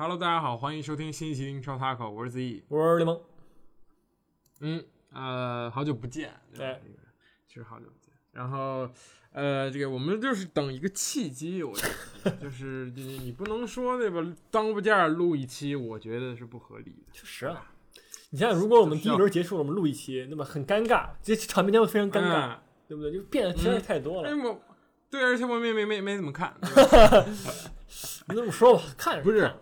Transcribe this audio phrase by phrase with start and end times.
[0.00, 2.62] Hello，大家好，欢迎收听新一期英超 Taco，我是 Z。
[2.68, 3.20] 我是雷蒙，
[4.60, 6.80] 嗯，呃，好久不见，对
[7.48, 8.14] 其实好久不见。
[8.30, 8.88] 然后，
[9.32, 11.88] 呃，这个我们就是等一个契机，我觉
[12.22, 14.24] 得 就是你你不能说对吧？
[14.52, 17.06] 当不件录一期，我觉得是不合理的。
[17.12, 17.72] 确实啊。
[18.30, 23.12] 你想想，如果我们第一轮结束了，我们录一期，那么很尴尬，这场面将会非常尴尬，嗯对不对？
[23.12, 24.60] 就变得实在太多了。
[25.10, 26.54] 对，而且我没没没没怎么看，
[28.28, 29.52] 你这么说吧，看着不是。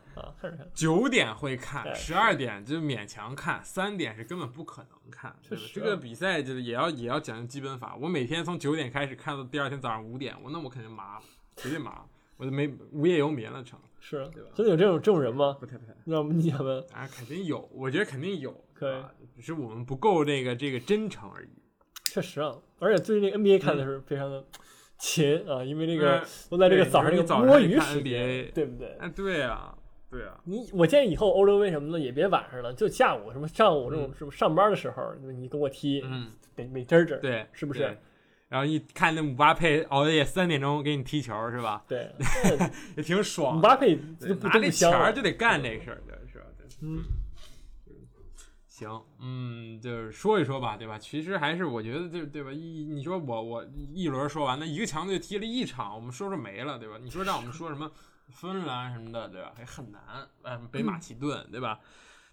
[0.74, 5.34] 九点会看，哎十二点就勉强看，三点是根本不可能看。
[5.72, 7.96] 这个比赛就是也要也要讲究基本法。
[8.00, 11.22] 我每天从九点开始看到第二天早上五点，我那我肯定麻了，
[11.56, 12.04] 绝对麻，
[12.36, 13.78] 我就没无业游民了成。
[13.98, 15.56] 是啊对吧真的有这种这种人吗？
[15.58, 16.78] 不太不太，要不你想问？
[16.92, 21.48] 啊肯定有，我觉得肯定有，可只是我们不够这个这个真诚而已。
[22.04, 24.44] 确实啊，而且最近那个 NBA 看的是非常的
[24.96, 28.96] 勤啊，因为那个嗯都在这个早上这个早上看摸鱼时 NBA 间，对不对？
[29.00, 29.75] 哎，对啊，
[30.16, 37.96] 对啊，你我建议以后欧洲杯什么的也别晚上了，就下午什么上午这种嗯什么上班的时候，你跟我踢，嗯，美美滋滋，对，是不是？
[38.48, 41.84] 然后一看那姆巴佩熬夜三点钟给你踢球是吧？
[41.88, 42.10] 对，
[42.96, 43.56] 也挺爽。
[43.56, 46.44] 姆巴佩拿这都不香了钱儿就得干这事儿，对，是吧？
[46.56, 47.02] 对，嗯，
[48.68, 50.96] 行，嗯，就是说一说吧，对吧？
[50.96, 52.52] 其实还是我觉得，就对吧？
[52.52, 56.96] 一你说我我一轮说完，那一个强队踢了一场，我们说说没了，对吧？
[57.02, 57.90] 你说让我们说什么
[58.30, 59.52] 芬兰什么的，对吧？
[59.56, 60.02] 还很难，
[60.42, 61.80] 呃，北马其顿，对吧？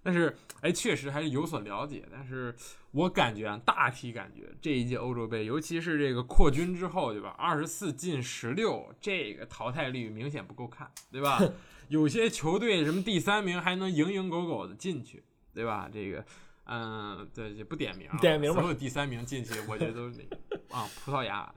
[0.06, 2.06] 但是，哎，确实还是有所了解。
[2.12, 2.54] 但是
[2.92, 7.30] 我感觉啊，大体感觉这一届欧洲杯，尤其是这个扩军之后，对吧？
[7.38, 11.40] 二十四进十六，这个淘汰率明显不够看，对吧？
[11.88, 15.90] 有些球队什么第三名还能蝇营狗苟的进去，对吧？
[15.94, 16.26] 这个，
[16.66, 20.02] 嗯，对，就不点名啊，点名吧所有第三名进去，我觉得
[20.70, 21.54] 啊，葡萄牙，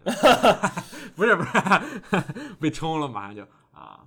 [1.16, 3.42] 不是 不是，被冲了，马上就
[3.72, 4.06] 啊，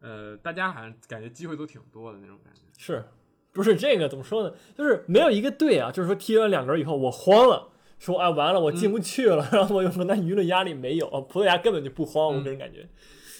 [0.00, 2.60] 呃，大家好像感觉机会都挺多的那种感觉。
[2.76, 3.04] 是
[3.52, 4.54] 不是这个怎么说呢？
[4.76, 7.68] 就是没有一个队啊，就是说踢完两轮以后我慌了，
[7.98, 11.08] 说啊完了我进不去了， 然后我有承担舆论压力没有？
[11.22, 12.88] 葡萄牙根本就不慌，我个人感觉。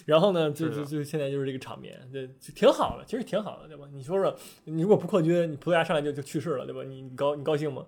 [0.05, 3.85] 然后呢，就是就就现在就是这个场面，这就挺好的，其实挺好的，对吧？
[3.93, 6.83] 你说说，你如果不扩军，你葡萄牙上来就就去世了，对吧？
[6.83, 7.85] 你你高你高兴吗？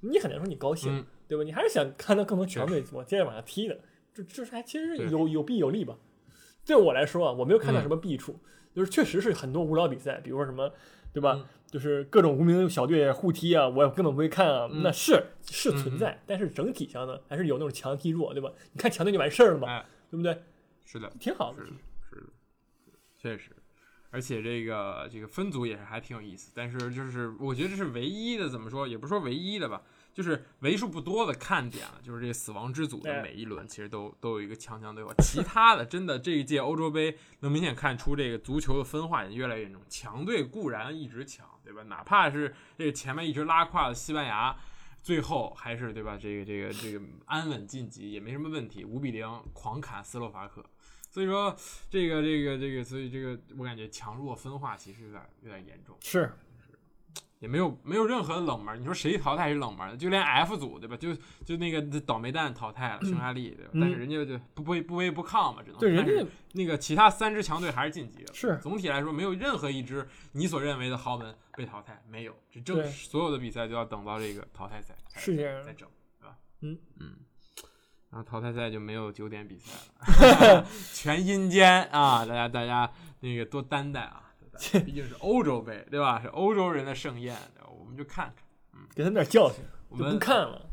[0.00, 1.44] 你很难说你高兴，嗯对吧？
[1.44, 3.78] 你还是想看到更多强队往接着往下踢的，
[4.12, 5.96] 这这是还其实有有弊有利吧。
[6.66, 8.38] 对我来说啊，我没有看到嗯什么弊处，
[8.74, 10.72] 就是确实是很多无聊比赛，比如说什么，
[11.12, 11.34] 对吧？
[11.38, 14.68] 嗯就是各种无名小队互踢啊，我根本不会看啊。
[14.70, 18.52] 嗯那是是存在，但是整体上呢，还是有那种强踢弱，对吧？
[18.74, 20.42] 你看强队就完事儿了嘛，哎，对不对？
[20.84, 21.70] 是的，挺好的是。
[21.70, 21.76] 的，
[22.10, 22.26] 是的，
[23.16, 23.52] 确实。
[24.10, 29.80] 而且这个这个分组也是还挺有意思，但是就是我觉得这是唯一的，怎么说也不是说唯一的吧，
[30.12, 41.82] 就是为数不多的看点了，就是这个死亡之组的哎每一轮其实都都有一个强强对话，其他的真的这一届欧洲杯能明显看出这个足球的分化也越来越严重，强队固然一直强，对吧？
[41.84, 44.54] 哪怕是这个前面一直拉胯的西班牙，
[45.02, 46.18] 最后还是对吧？
[46.20, 50.64] 这个这个这个安稳晋级也没什么问题，五比零狂砍斯洛伐克。
[51.10, 51.54] 所以说，
[51.90, 56.32] 这个这个这个，所以这个我感觉强弱分化其实有点有点严重，是，
[57.42, 58.80] 也没有没有任何的冷门。
[58.80, 59.96] 你说谁淘汰是冷门的？
[59.96, 60.96] 就连 F 组对吧？
[60.96, 61.12] 就
[61.44, 63.70] 就那个倒霉蛋淘汰了 匈牙利对吧？
[63.74, 68.32] 嗯但是人家就不不不卑不亢嘛，只能对人家那个其他三支强队还是晋级了。
[68.32, 72.32] 是总体来说，没有任何一支你所认为的豪门被淘汰，没有。
[72.50, 75.88] 这正所有的比赛都要等到这个淘汰赛才是这样再整，
[76.20, 76.36] 对吧？
[76.60, 77.16] 嗯嗯。
[78.10, 79.72] 然后淘汰赛就没有九点比赛
[80.54, 82.26] 了， 全阴间啊！
[82.26, 84.31] 大家大家那个多担待啊！
[84.58, 86.20] 多担待毕竟是欧洲杯，对吧？
[86.20, 88.44] 是欧洲人的盛宴，对吧我们就看看。
[88.74, 90.66] 嗯给他们点教训，我们不看了，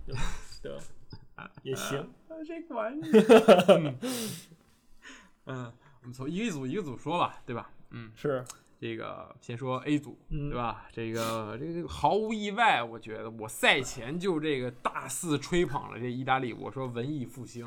[0.62, 1.50] 对吧？
[1.64, 2.00] 也行。
[2.28, 3.96] 啊，这个玩意儿。
[5.46, 7.70] 嗯，我们从一个组一个组说吧，对吧？
[7.92, 8.44] 嗯，是，
[8.80, 10.86] 这个先说 A 组，嗯对吧？
[10.94, 17.66] 这个这个这个毫无意外，我觉得我赛前就这个大肆吹捧了这意大利，我说文艺复兴，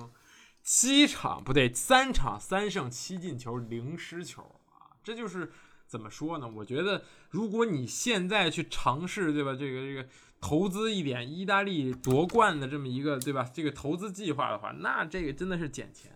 [0.62, 5.52] 七场不对，三场三胜七进球零失球啊，这就是
[5.92, 6.50] 怎么说呢？
[6.56, 9.54] 我觉得如果你现在去尝试，对吧？
[9.54, 10.08] 这个这个
[10.40, 13.46] 投资一点意大利夺冠的这么一个，对吧？
[13.52, 16.10] 这个投资计划的话，那这个真的是捡钱，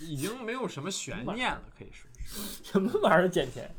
[0.00, 2.64] 已经没有什么悬念了，可以说是。
[2.72, 3.70] 什么玩意儿捡钱？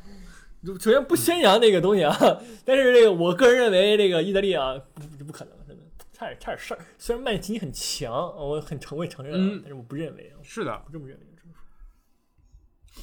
[0.80, 2.16] 首先不宣扬这个东西啊，
[2.64, 5.84] 但是这个我个人认为这个意大利啊不不可能，真的
[6.14, 6.80] 差点差点事儿。
[7.00, 11.24] 虽然曼奇很强，我很承我也承认但是我不认为啊，是的，不这么认为。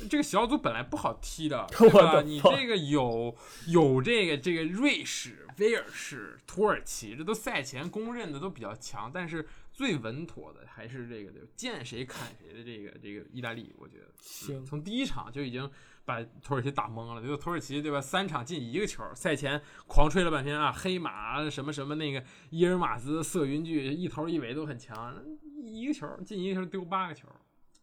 [0.08, 2.20] 这个小组本来不好踢的， 对吧？
[2.23, 3.35] 你这个有
[3.69, 15.70] 有这个这个瑞士、威尔士、土耳其，这都赛前公认的都比较强，但是最稳妥的还是这个对吧见谁砍谁的这个这个意大利，我觉得行，从第一场就已经
[16.05, 17.23] 把土耳其打懵了。
[17.26, 25.17] 就土耳其对吧，三场进一个球，赛前狂吹了半天啊，黑马什么什么那个伊尔马兹、色云剧一头一尾都很强，
[25.64, 27.26] 一个球进一个球丢八个球，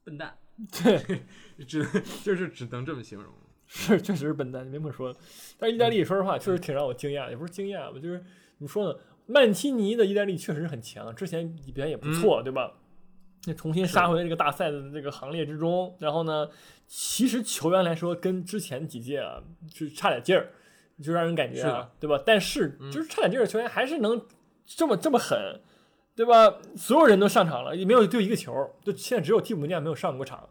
[0.04, 0.38] 笨蛋。
[0.70, 1.24] 对，
[1.66, 1.84] 只
[2.24, 3.34] 就是只能这么形容。
[3.74, 5.16] 是确实是笨蛋，没么说。
[5.58, 8.26] 但是意大利说实话确实挺让我惊讶，也不是惊讶吧，就是怎
[8.60, 9.00] 么说呢？
[9.28, 12.74] 曼奇尼的意大利确实很强，之前表现也不错，对吧？
[13.46, 16.50] 那重新杀回这个大赛的这个行列之中，然后呢，
[16.86, 19.42] 其实球员来说跟之前几届啊
[19.74, 20.52] 是差点劲儿，
[21.02, 22.22] 就让人感觉啊，对吧？
[22.26, 24.22] 但是就是差点劲儿的球员还是能
[24.66, 25.62] 这么这么狠，
[26.16, 26.60] 对吧？
[26.76, 28.54] 所有人都上场了，也没有丢一个球，
[28.84, 30.48] 就现在只有蒂姆尼亚没有上过场。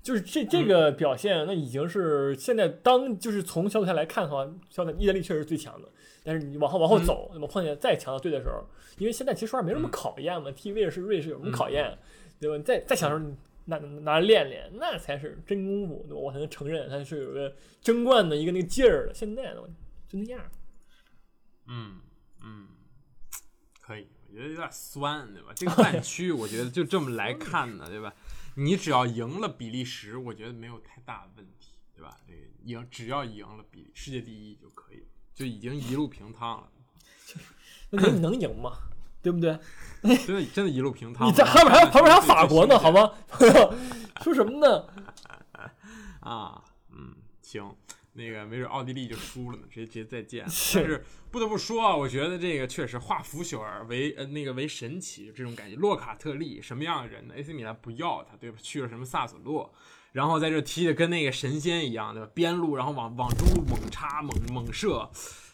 [0.00, 5.88] 就是这这个表现，那已经是现在当就是从小组赛来看的话，小组赛意大利确实是最强的。
[6.22, 8.64] 但是你往后往后走，那么碰见再强的队的时候，
[8.98, 11.98] 因为现在其实说话没什么考验嘛，踢威尔士、瑞士有什么考验，
[12.40, 12.56] 对吧？
[12.56, 13.34] 你再再想说
[13.64, 16.20] 拿拿练练，那才是真功夫，对吧？
[16.20, 17.52] 我才能承认他是有个
[17.82, 19.14] 争冠的一个那个劲儿的。
[19.14, 19.60] 现在呢，
[20.08, 20.40] 就那样。
[21.66, 21.96] 嗯
[24.38, 25.52] 觉得有点酸，对吧？
[25.54, 28.12] 这个半区，我觉得就这么来看呢，对吧？
[28.54, 32.16] 你只要赢了比利时，我觉得没有太大的问题，对吧？
[32.26, 35.04] 这个赢只要赢了比世界第一就可以，
[35.34, 36.68] 就已经一路平趟了。
[37.90, 38.78] 那你能赢吗？
[39.20, 39.58] 对不对？
[40.24, 41.26] 真的真的一路平 趟。
[41.26, 43.12] 你在旁边还旁边还有法国呢，好吗？
[43.26, 43.74] 朋友，
[44.22, 44.86] 说什么呢？
[46.20, 47.74] 啊，嗯，行。
[48.18, 50.44] 那个没准奥地利就输了呢，直接直接再见。
[50.44, 55.76] 但是不得不说啊，我觉得这个确实化腐朽而为呃那个为神奇这种感觉。
[55.76, 58.58] 洛卡特利什么样的人呢？AC 米兰不要他，对吧？
[58.60, 59.72] 去了什么萨索洛，
[60.12, 62.28] 然后在这踢的跟那个神仙一样，对吧？
[62.34, 65.08] 边路然后往往中路猛插猛猛射，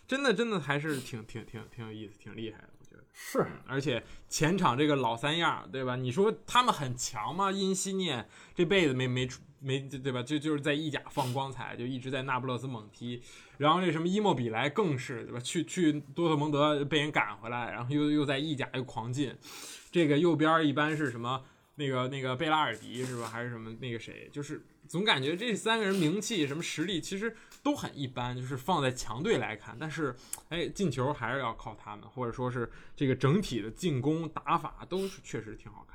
[0.08, 2.70] 真的真的还是挺挺挺挺有意思，挺厉害的。
[2.80, 5.96] 我觉得是，而且前场这个老三样，对吧？
[5.96, 7.52] 你说他们很强吗？
[7.52, 9.42] 因西涅这辈子没没出。
[9.64, 10.22] 没对吧？
[10.22, 13.22] 就就是在意甲放光彩，就一直在那不勒斯猛踢。
[13.56, 15.40] 然后这什么伊莫比莱更是对吧？
[15.40, 19.34] 去去多特蒙德被人赶回来，然后又又在意甲又狂进。
[19.90, 21.42] 这个右边一般是什么？
[21.76, 23.26] 那个那个贝拉尔迪是吧？
[23.26, 24.28] 还是什么那个谁？
[24.30, 27.34] 就是总感觉这三个人名气什么实力其实
[27.64, 30.14] 都很一般，就是放在强队来看，但是
[30.50, 35.93] 哎进球还是要靠他们，或者说是这个整体的进攻打法都是确实挺好看。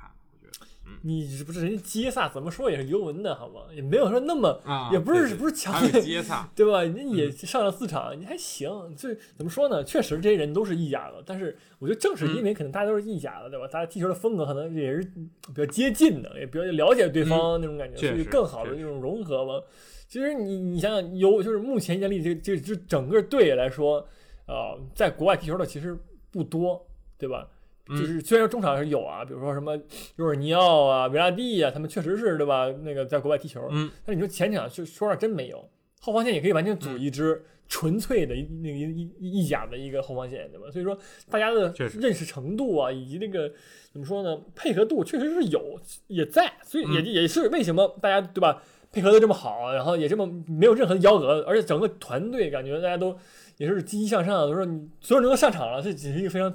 [1.02, 3.62] 你不是人家杰萨怎么说也是尤文的好吗？
[3.74, 6.82] 也没有说那么，啊、也不是不是强队，杰萨对吧？
[6.82, 8.68] 人家也上了四场，你还行。
[8.96, 9.82] 就怎么说呢？
[9.84, 13.66] 确实这些人都是意甲的，但是我觉得正是因为可能大家都是意甲的，对吧？
[13.68, 19.64] 大家踢球的风格可能也是比较接近的，也比较了解对方那种感觉，所以更好的那种融合吧。
[20.08, 24.04] 其实你你想想，尤就是目前意大利这这这整个队来说，
[24.46, 25.96] 啊，在国外踢球的其实
[26.32, 26.84] 不多，
[27.16, 27.48] 对吧？
[27.90, 29.76] 就是虽然说中场是有啊，比如说什么
[30.16, 32.66] 尤尔尼奥啊、维拉蒂啊，他们确实是对吧？
[32.82, 35.68] 那个在国外踢球，嗯，但你说前场就说实话真没有，
[36.00, 40.70] 后防线也可以完全组一支纯粹的那个意意甲的一个后防线，对吧？
[40.70, 40.96] 所以说
[41.28, 43.50] 大家的认识程度啊，以及那个
[43.92, 53.16] 怎么说呢，配合度确实是有也在，所以也也是为什么大家对吧配合的这么好，然后也这么没有任何的幺蛾子，而且整个团队感觉大家都
[53.56, 56.52] 也是积极向上，都说你所有人都上场了，这只是一个非常。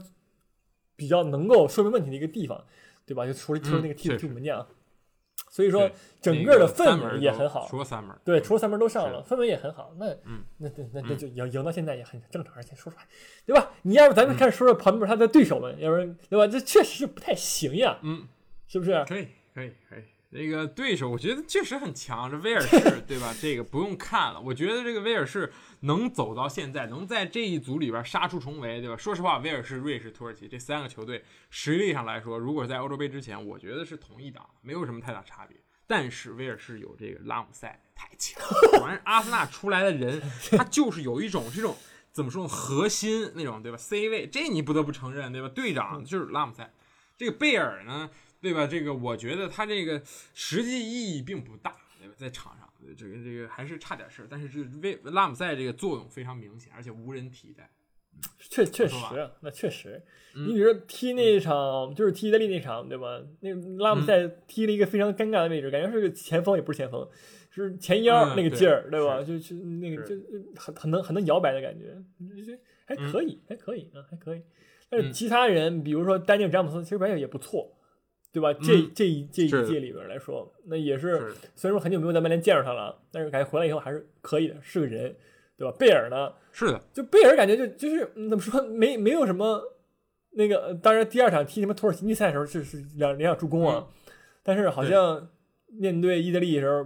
[0.95, 2.63] 比较能够说明问题的一个地方，
[3.05, 3.25] 对吧？
[3.25, 4.65] 就除了除了那个替补门将，
[5.49, 5.89] 所以说
[6.21, 7.67] 整个的氛围也很好。
[7.69, 9.93] 除了三门，对，除了三门都上了，氛围也很好。
[9.97, 10.07] 那
[10.57, 13.05] 那那那就赢赢到现在也很正常，而且说出来，
[13.45, 13.71] 对吧？
[13.83, 16.47] 你要不咱们开始说说旁边他的对手们，要不然对吧？
[16.47, 18.27] 这确实是不太行呀，嗯，
[18.67, 19.03] 是不是？
[19.05, 20.03] 可以，可以，可以。
[20.35, 23.33] 那个对手，我觉得确实很强，这威尔士， 对吧？
[23.39, 24.41] 这个不用看了。
[24.41, 25.49] 我觉得这个威尔士
[25.79, 28.97] 能走到现在，能在这一组里边杀出重围，对吧？
[28.97, 35.57] 说实话，威尔士、瑞士、土耳其这三个球队实力上来说，如果在欧洲杯之前，我觉得是同一档，没有什么太大差别。
[35.87, 38.43] 但是威尔士有这个拉姆塞太强，
[38.77, 41.77] 果然阿森纳出来的人，他就是有一种这种
[42.11, 45.47] 怎么说核心那种，对吧？C 位，这你不得不承认，对吧？
[45.47, 46.69] 队长就是拉姆塞，
[47.15, 48.09] 这个贝尔呢？
[48.51, 48.67] 对吧？
[48.67, 50.01] 这个我觉得他这个
[50.33, 52.13] 实际意义并不大，对吧？
[52.17, 54.27] 在场上，这个这个还是差点事儿。
[54.29, 57.69] 但是这为拉姆塞这个作用非常明显，而且无人替代。
[58.39, 58.95] 确确实，
[59.41, 60.01] 那确实。
[60.33, 63.21] 你比如说踢那场，就是踢意大利那场，对吧？
[63.41, 67.05] 那拉姆塞踢了一个非常尴尬的位置，感觉是个前锋，也不是前锋，
[67.51, 69.21] 是前腰那个劲儿，对吧？
[69.21, 70.15] 就就那个就
[70.55, 71.93] 很很能很能摇摆的感觉，
[72.85, 74.41] 还可以，还可以啊，还可以。
[74.89, 77.75] 但是其他人，比如说丹尼尔詹姆斯，其实表现也不错。
[78.35, 78.51] 对吧？
[78.61, 85.15] 这这一这一届里边来说，那也是虽然说很久没有在曼联见着他了，但是感觉回来以后还是可以的，是个人，
[85.57, 85.73] 对吧？
[85.79, 86.33] 贝尔呢？
[86.51, 89.61] 是的，就贝尔感觉就就是怎么说，没没有什么
[90.31, 93.87] 那个当然第二场踢什么土耳其赛的时候是是两两场助攻啊，
[94.43, 95.29] 但是好像
[95.67, 96.85] 面对意大利的时候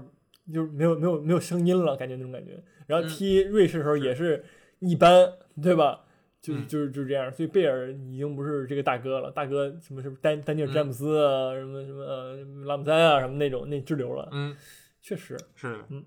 [0.54, 2.64] 就没有没有没有声音了，感觉那种感觉。
[2.86, 4.46] 然后踢瑞士的时候也是
[4.78, 6.02] 一般，对吧？
[6.42, 7.32] 就是就是就是这样。
[7.32, 14.30] 所以贝尔已经不是这个大哥了，大哥什么什么丹丹尼尔詹姆斯啊，什么什么呃拉姆塞啊什么那种那支流了。
[14.32, 14.56] 嗯，
[15.02, 16.06] 确实是的，嗯。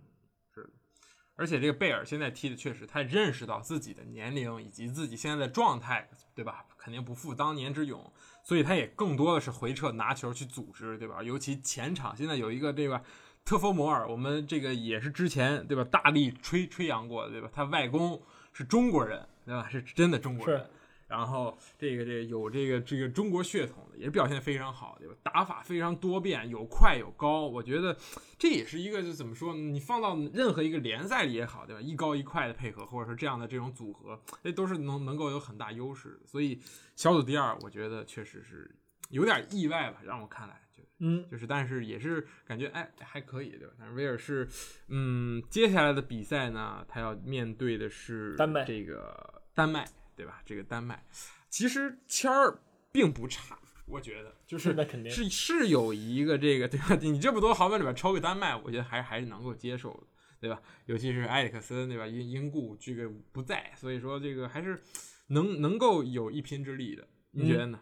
[1.34, 6.66] 而且这个贝尔现在踢的确实，他认识到自己的年龄以及自己现在的状态，对吧？
[6.76, 8.12] 肯定不复当年之勇，
[8.44, 11.22] 所以他也更多的是回撤拿球去组织，对吧？
[11.22, 13.02] 尤其前场现在有一个这个
[13.46, 17.48] 特弗摩尔，我们这个也是之前对吧大力吹吹扬过的，对吧？
[17.52, 18.22] 他外公
[18.52, 19.68] 是中国人，对吧？
[19.68, 20.66] 是真的中国人。
[21.08, 25.14] 然后这个这个有这个这个中国血统的，也表现非常好，对吧？
[25.22, 27.94] 打法非常多变，有快有高，我觉得
[28.38, 29.60] 这也是一个就怎么说呢？
[29.60, 31.82] 你放到任何一个联赛里也好，对吧？
[31.82, 36.20] 一高一快的配合，或者说这样的这种组合，这都是能能够有很大优势的。
[36.26, 36.58] 所以
[36.96, 38.74] 小组第二，我觉得确实是
[39.10, 40.61] 有点意外吧，让我看来就
[41.04, 43.74] 嗯，就是但是也是感觉哎还可以，对吧？
[43.78, 44.48] 但是威尔士，
[44.88, 49.86] 嗯，接下来的比赛呢，他要面对的是丹麦，这个丹麦。
[50.14, 50.42] 对吧？
[50.44, 51.02] 这个丹麦
[51.48, 52.60] 其实签儿
[52.92, 56.94] 并不差，我觉得就是那肯定是是有一个这个对吧？
[57.00, 60.06] 你这么多豪门里边抽个丹麦，我觉得还还是能够接受的，
[60.38, 60.60] 对吧？
[60.84, 62.06] 尤其是埃里克森对吧？
[62.06, 64.80] 因因故这个不在，所以说这个还是
[65.28, 67.80] 能能够有一拼之力的，你觉得呢？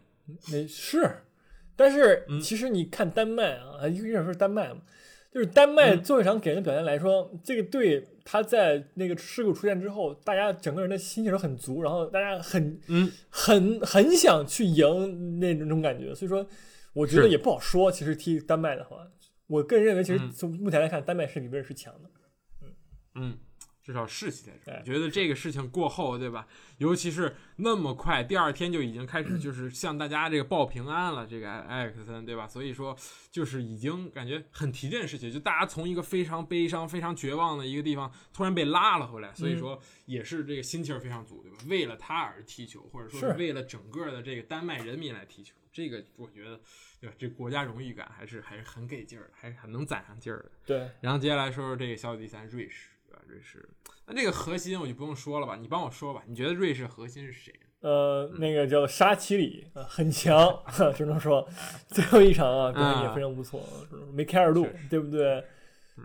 [0.53, 1.25] 没是，
[1.81, 4.83] 但是其实你看丹麦啊，一个人说丹麦嘛。
[5.33, 16.45] 就是丹麦最后一场给人的表现来说，这个队他在那个事故出现之后，大家整个人的心情都很足，然后大家很嗯很很想去赢那种感觉，所以说
[16.93, 17.93] 我觉得也不好说。
[17.93, 19.07] 其实踢丹麦的话，
[19.47, 22.11] 我个人认为，其实从目前来看，丹麦是比威尔士强的。
[22.63, 22.69] 嗯
[23.15, 23.39] 嗯。
[23.91, 26.47] 至少士气在这儿，觉得这个事情过后，对吧？
[26.79, 31.27] 尤其是那么快，第二天就已经开始，就是向大家这个报平安了。
[31.27, 32.47] 这个埃里克森，对吧？
[32.47, 32.97] 所以说，
[33.33, 41.59] 就是已经感觉很提振士气，就大家从一个非常悲伤、非常绝望的一个地方突然被拉了回来，所以说也是这个心气儿非常足，对吧？
[41.67, 46.61] 为了他而踢球，或者说是为了整个的这个丹麦人民来踢球，这个我觉得，
[47.01, 47.17] 对吧？
[47.19, 50.51] 这国家荣誉感还是还是很给劲儿的，还是很能攒上劲儿的。
[50.65, 50.89] 对。
[51.01, 52.89] 然后接下来说说这个小组第三，瑞士。
[53.31, 53.69] 瑞士，
[54.07, 55.57] 那这个核心我就不用说了吧？
[55.57, 56.23] 你帮我说吧。
[56.27, 57.55] 你觉得瑞士核心是谁？
[57.81, 60.63] 呃，那个叫沙奇里，很强，
[60.95, 61.49] 只能说
[61.89, 63.63] 最后一场啊，表现也非常不错，
[64.13, 65.45] 梅开二度，对不对？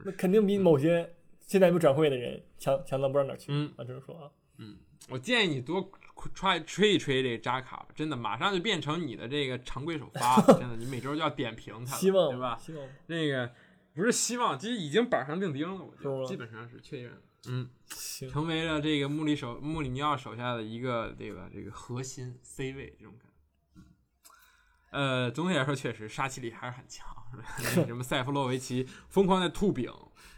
[0.05, 3.48] 那肯定比某些现在没转会的人强强到不知道哪去。
[3.50, 4.29] 嗯，啊，只能说啊。
[4.60, 4.77] 嗯，
[5.10, 5.91] 我建议你多
[6.34, 10.46] 吹吹一吹这个扎卡，真的马上就变成你的这个常规首发了。
[10.60, 12.58] 真的，你每周就要点评他，希望对吧？
[12.62, 13.51] 希望那个。
[13.96, 17.14] 不是希望，其实已经板上钉钉了，我觉得基本上是确认。
[17.48, 17.70] 嗯，
[18.30, 23.82] 成为了这个穆里手穆里尼奥手下的一个这个这个核心 C 位这种感觉。
[24.92, 27.08] 呃，总体来说确实杀气力还是很强，
[27.86, 29.92] 什么塞夫洛维奇疯狂的吐饼，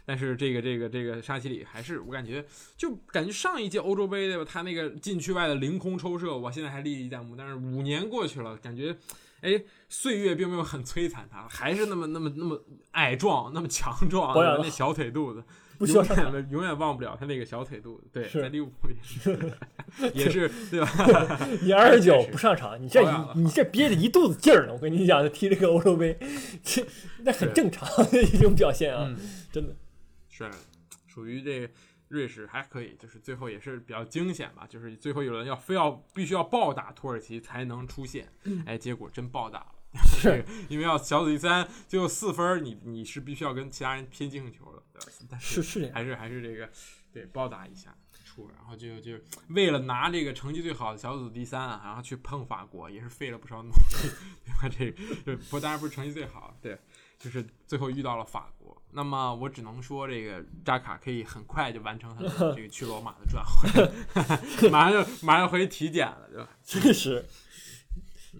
[0.04, 2.44] 但是这个这个这个杀气力还是我感觉
[2.76, 4.44] 就感觉上一届欧洲杯对吧？
[4.44, 7.34] 他那个禁区外的凌空抽射，我现在还历历在目。
[7.34, 8.96] 但是五年过去了，感觉。
[9.40, 12.60] 哎，岁月并没有很摧残他，还是那么那么那么
[12.92, 15.44] 矮壮，那么强壮，那小腿肚子，
[15.78, 18.08] 永远永远忘不了他那个小腿肚子。
[18.12, 19.52] 对，在利物浦也是，
[20.12, 20.88] 也是 对吧？
[21.62, 23.00] 你二十九不上场，你这
[23.34, 24.72] 你这憋着一肚子劲儿呢。
[24.72, 26.18] 我跟你讲，踢这个欧洲杯，
[26.64, 26.84] 这
[27.22, 29.14] 那很正常的一种表现啊，
[29.52, 29.76] 真的
[30.28, 30.50] 是
[31.06, 31.70] 属于这个。
[32.08, 38.32] 瑞士还可以，就是最后也是比较惊险吧，就是最后有人要非要必须要暴打土耳其才能出现，
[38.66, 39.74] 哎，结果真暴打了，
[40.04, 44.82] 是因为要小组第三就四分，你你是必须要跟其他人拼进球的，
[45.28, 46.70] 但是是还是还是这个
[47.12, 49.12] 对暴打一下出，然后就就
[49.50, 54.10] 为了拿这个成绩最好的小组第三啊，然后去碰法国也是费了不少努力，
[54.44, 54.68] 对吧？
[54.68, 56.78] 这个不当然不是成绩最好，对，
[57.18, 58.57] 就是最后遇到了法国。
[58.92, 66.48] 那么我只能说，这个扎卡可以很快就完成他的这个去罗马的转会， 马上就马上回去体检了，对吧？
[66.64, 67.24] 确实，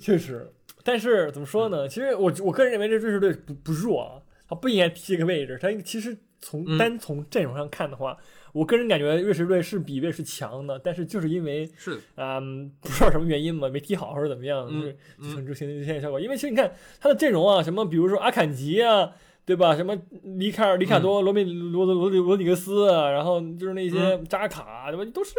[0.00, 0.52] 确实。
[0.82, 1.86] 但是怎么说呢？
[1.86, 5.58] 其实我我个人认为这瑞士队不不弱啊，他不应该踢这个位置。
[5.60, 8.16] 他其实从单从阵容上看的话，
[8.52, 10.78] 我个人感觉瑞士队是比瑞士强的。
[10.78, 16.18] 但是就是因为是嗯， 不知道什么原因嘛，没踢好或者怎么样，就是形成现在效果。
[16.18, 19.12] 因为其实你看他的阵容啊，什么比如说阿坎吉啊。
[19.48, 19.74] 对吧？
[19.74, 25.10] 什么里卡尔、里卡多、罗米罗罗罗里格斯，然后就是那些扎卡，对吧？
[25.10, 25.32] 都是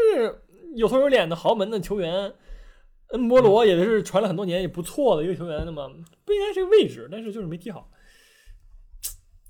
[0.75, 2.33] 有头有脸的豪门的球员。
[3.09, 5.61] 恩波罗也是传了很多年，也不错的一个球员。
[5.63, 5.87] 那么
[6.25, 7.87] 不应该是个位置，但是就是没踢好。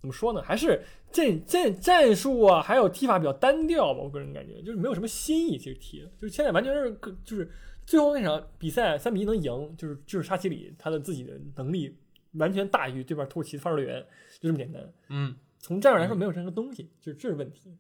[0.02, 0.42] 怎么说呢？
[0.42, 4.02] 还是战战战术啊，还有踢法比较单调吧。
[4.02, 5.58] 我个人感觉就是没有什么新意。
[5.58, 7.50] 其实踢的就是现在完全是就是
[7.86, 11.98] 最后那场比赛三比一能赢，就是就是沙奇里他的自己的能力
[12.34, 14.06] 完全大于对面土耳其的发射队员，
[14.40, 14.94] 就这么简单。
[15.10, 17.76] 嗯从战术来说没有任何东西，就是这是问题。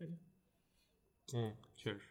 [1.34, 2.02] 嗯，确实。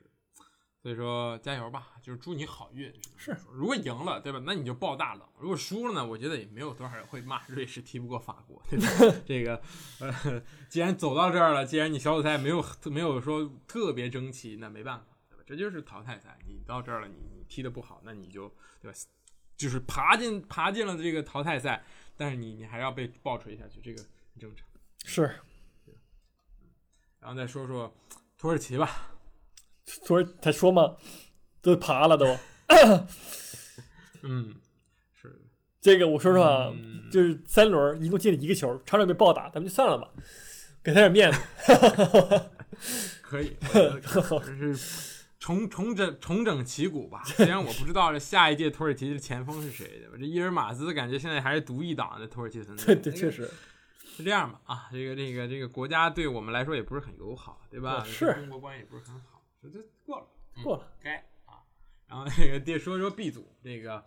[0.80, 2.90] 所以说加油吧，就是祝你好运。
[3.16, 4.40] 是，如果赢了，对吧？
[4.46, 8.86] 那你就爆大冷；如果输了呢，我觉得也没有多少人会骂瑞士踢不过法国，对吧？
[9.26, 9.60] 这个，
[10.00, 15.42] 呃， 既然走到这儿了，既然你小组赛没有没有说特别争气，那没办法，对吧？
[15.46, 18.48] 这就是淘汰赛，你到这儿了，你你踢的不好，那你就
[18.80, 18.96] 对吧？
[19.56, 21.84] 就是爬进爬进了这个淘汰赛，
[22.18, 24.66] 但是你你还要被爆锤下去，这个很正常。
[25.04, 25.22] 是，
[27.20, 27.90] 然后再说说
[28.36, 29.12] 土耳其吧，
[30.04, 30.96] 土耳他说嘛，
[31.62, 32.36] 都爬了都。
[34.22, 34.54] 嗯，
[35.14, 35.40] 是，
[35.80, 40.10] 这个我说实话，嗯就是三轮一共进了一个球，差点被暴打，咱们就算了吧，
[40.82, 41.38] 给他点面子。
[43.22, 43.56] 可以，
[45.38, 47.22] 重重整重整旗鼓吧。
[47.24, 52.86] 虽然我不知道这下一届土耳其的前锋是谁的，这伊尔马兹感觉现在还是独一档的土耳其存在。
[52.86, 53.48] 对对，确实
[54.16, 54.60] 是这样吧？
[54.64, 58.02] 啊，这个这个这个国家对我们来说也不是很友好，对吧？
[58.04, 60.26] 是跟中国关系也不是很好，这就过了，
[60.56, 60.92] 嗯过了。
[61.00, 61.16] 该
[61.46, 61.62] 啊。
[62.08, 64.04] 然后那个爹说说 B 组这个，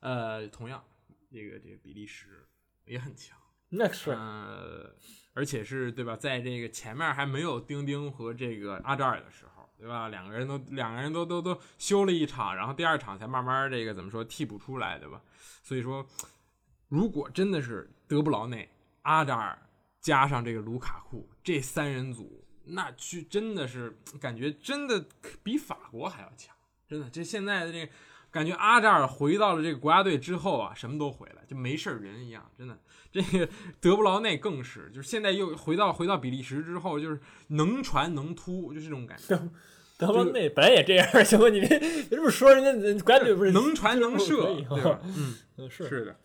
[0.00, 0.82] 呃，同样
[1.30, 2.48] 这个这个比利时
[2.84, 3.38] 也很强。
[3.68, 4.94] 那是呃，
[5.34, 6.16] 而且是对吧？
[6.16, 9.53] 在这个前面还没有丁丁和这个阿扎尔的时候，
[9.84, 10.08] 对吧？
[10.08, 15.20] 两个人都两个人都都都休了一场，然后第二场才慢慢这个怎么说替补出来，对吧？
[15.62, 16.06] 所以说，
[16.88, 18.66] 如果真的是德布劳内、
[19.02, 19.58] 阿扎尔
[20.00, 25.04] 加上这个卢卡库这三人组，那去真的是感觉真的
[25.42, 26.56] 比法国还要强，
[26.88, 27.10] 真的。
[27.10, 27.92] 这现在的这个
[28.30, 32.80] 感觉，阿扎尔回到了这个国家队之后啊，什么都回来，就没事儿人一样，真的。
[33.12, 33.48] 这个
[33.80, 39.38] 德布劳内更是，就是现在又回到回到比利时之后，就是能传能突，就这种感觉，
[39.96, 41.48] 德布劳内本来也这样， 行不？
[41.48, 45.00] 你别别这么说，人家人国家队不是能传能射，对吧？
[45.04, 46.16] 嗯，嗯是是的。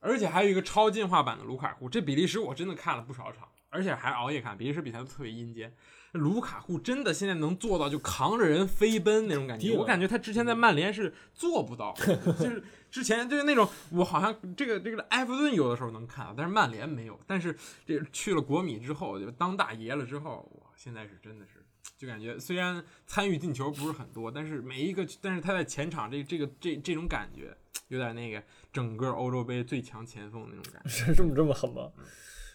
[0.00, 5.74] 而且还有一个超进化版的卢卡库，这比利时我真的看了不少场，而且还熬夜看，比利时比赛都特别阴间。
[6.12, 11.92] 卢卡库真的现在能做到就扛着人飞奔那种感觉，我感觉他之前在曼联是做不到，
[12.38, 17.20] 就是之前就是那种我好像这个这个埃弗顿有的时候能看到，但是曼联没有。
[17.26, 17.54] 但是
[17.84, 21.57] 这去了国米之后，就当大爷了之后，哇，现在是真的是
[21.96, 27.56] 就感觉虽然参与进球不是很多，但是每一个，但是他在前场这这个这这种感觉
[27.88, 30.88] 有点那个整个欧洲杯最强前锋那种感觉。
[30.88, 31.90] 是这么这么狠吗？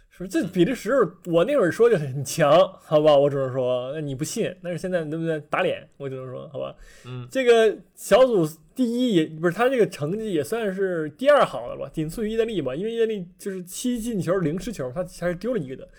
[0.09, 0.91] 说这比利时，
[1.25, 5.39] 我那会儿说就很强，好吧，我只能说，那你不信，但是现在对不对？
[5.49, 15.89] 打脸，我只能说，好吧，嗯，这个小组第一也不是他这个成绩也算是第二好的吧，仅次于意大利吧，因为意大利就是七进球零失球，他还是丢了一个的，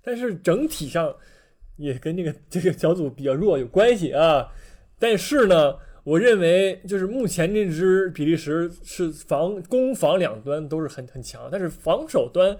[0.00, 1.14] 但是整体上
[1.78, 4.48] 也跟这个这个小组比较弱有关系啊。
[4.98, 12.56] 但是呢，我认为就是目前这支比利时是防攻防两端都是很很强，但是防守端。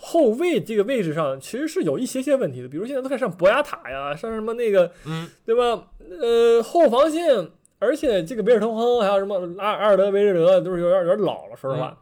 [0.00, 5.88] 后卫这个位置上其实是有一些些问题的，比如现在都开始上博雅塔呀，上什么那个，嗯，对吧？
[6.20, 7.48] 呃，后防线，
[7.80, 11.98] 而且这个维尔滕亨还有什么阿阿尔德维热德都是有点有点老了，说实话。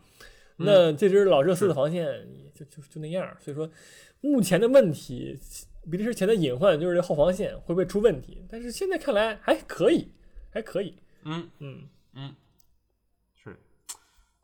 [0.59, 3.69] 嗯那这支老热刺的防线也就就就那样，所以说
[4.21, 5.39] 目前的问题，
[5.91, 10.13] 比利时前的隐患就是这后防线会不会出问题，但是现在看来还可以，
[10.51, 12.35] 还可以，嗯嗯嗯，
[13.35, 13.59] 是，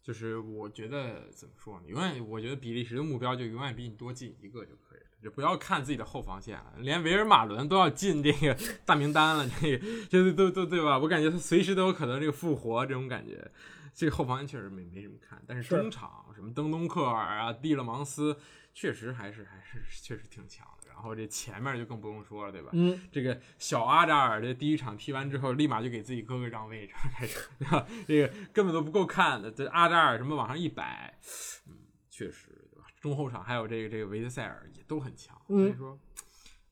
[0.02, 1.86] 就是我觉得怎么说呢？
[1.88, 10.98] 永远，我觉得比利时的目标就永远比你多进一个就可以了，就不要看自己的后防线了，连维尔马伦都要进这个 大名单了，这个这都都对吧？
[10.98, 13.50] 我感觉他随时都有可能这个复活，这种感觉。
[13.94, 18.34] 这个后防线确实没没什么看，但是是中场什么登东克尔啊、蒂勒芒斯，
[18.72, 20.71] 确实还是还是确实挺强的。
[21.02, 22.70] 然后这前面就更不用说了，对吧？
[22.74, 27.84] 嗯，这个小阿扎尔这第一场踢完之后，立马就给自己哥哥让位置，开始，对吧？
[28.06, 29.50] 这个根本都不够看的。
[29.50, 31.18] 这阿扎尔什么往上一摆，
[31.66, 31.74] 嗯，
[32.08, 32.86] 确实，对吧？
[33.00, 35.98] 中后场还有这个这个维特塞尔也都很强，所以嗯说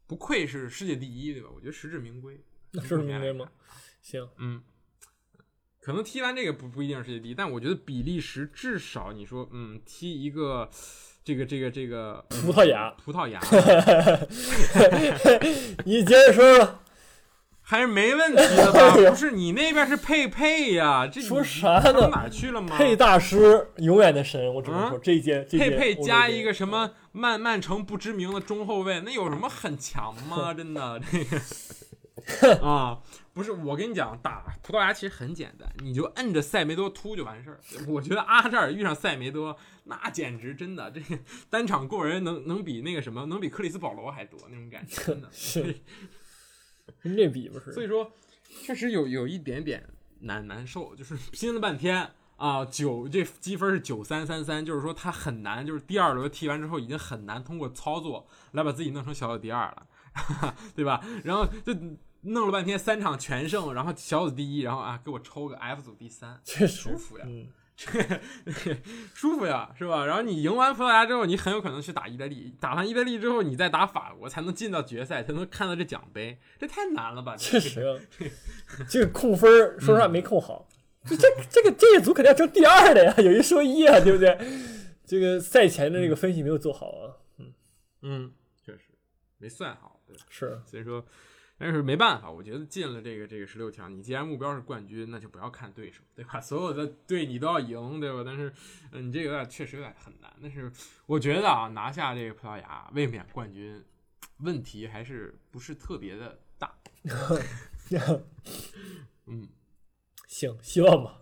[0.06, 1.48] 不愧是世界第一，对吧？
[1.52, 2.40] 我觉得实至名归。
[2.74, 3.50] 实至名归吗？
[4.00, 4.62] 行，嗯，
[5.80, 10.70] 可能踢完这个不不一定是世界第一，但我觉得比利时至少你说，嗯，踢一个
[11.22, 13.38] 这个这个这个葡萄牙，葡萄牙
[15.84, 16.78] 你接着说说，
[17.60, 18.94] 还是没问题的吧？
[19.10, 22.76] 不是你那边是佩佩呀，这说你啥呢哪去了吗？
[22.76, 30.52] 佩大师永远的神，我只能说嗯这一佩佩加一个什么曼曼城不知名的中后卫，那有什么很强吗？
[30.56, 31.38] 真的这个
[32.62, 33.00] 啊，
[33.32, 37.60] 不是我跟你讲，打葡萄牙其实很简单，你就摁着塞梅多突就完事儿。
[37.88, 45.80] 我觉得阿扎尔遇上塞梅多，那简直真的这个单场过人能能比那个什么，能比克里斯保罗还多那种感觉，真的 是
[47.02, 47.72] 跟这比不是？
[47.72, 48.12] 所以说，
[48.62, 49.88] 确实有有一点点
[50.20, 59.86] 难难受，就是拼了半天啊，九这积分是九三三三，就是说他很难，就是第二轮踢完之后已经很难通过操作来把自己弄成小组第二了，
[60.74, 61.04] 对吧？
[61.24, 61.72] 然后就
[62.22, 67.24] 弄了半天三场全胜，然后小组第一，然后啊给我抽个 F 组第三，确实舒服呀。
[67.26, 67.48] 嗯，
[69.14, 70.04] 舒服呀，是吧？
[70.04, 77.36] 然后你赢完葡萄牙之后，你很有可能去打意大利，打完意大利之后，你再打法国，才能进到决赛，才能看到这奖杯，这太难了吧？
[77.36, 77.98] 确实啊，
[78.88, 80.68] 这个 控分儿说实话没控好，
[81.06, 84.38] 这这这个这一组肯定要争第二的呀，有一说一啊，对不对？
[85.06, 87.52] 这个赛前的这个分析没有做好啊，嗯
[88.02, 88.32] 嗯，
[88.64, 88.80] 确实
[89.38, 90.14] 没算好，对？
[90.28, 91.04] 是，所以说，
[91.62, 96.40] 但是没办法，我觉得进了这个这个十六强，你既然目标是冠军，那就不要看对手，对吧？
[96.40, 98.22] 所有的队你都要赢，对吧？
[98.24, 98.50] 但是，
[98.92, 100.32] 嗯，你这个有点确实有点很难。
[100.40, 100.72] 但是
[101.04, 103.84] 我觉得啊，拿下这个葡萄牙卫冕冠军，
[104.38, 106.74] 问题还是不是特别的大。
[109.26, 109.46] 嗯
[110.26, 111.20] 行，希望吧。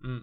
[0.00, 0.22] 嗯，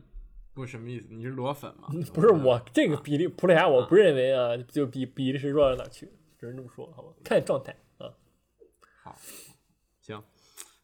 [0.54, 1.08] 不什么意思？
[1.10, 1.90] 你是裸粉吗？
[2.14, 7.14] 不是我这个比例葡萄牙，我不认为啊，就比比利时弱到哪去，只能这么说，好吧？
[7.24, 7.87] 看状态啊。
[9.08, 9.18] 好，
[10.02, 10.22] 行，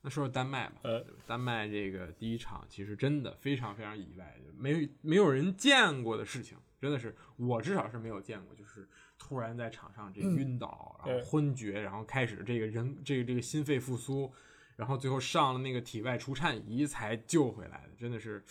[0.01, 0.75] 那说说丹麦吧。
[0.83, 14.33] 呃，丹麦这个第一场其实真的非常非常意外，没没有人见过的事情，真的是我至少是没有见过，就是突然在场上这晕倒，然后昏厥，然后开始这个人这个这个心肺复苏，
[14.77, 18.41] 然后最后上了那个体外除颤仪才救回来的，真的是。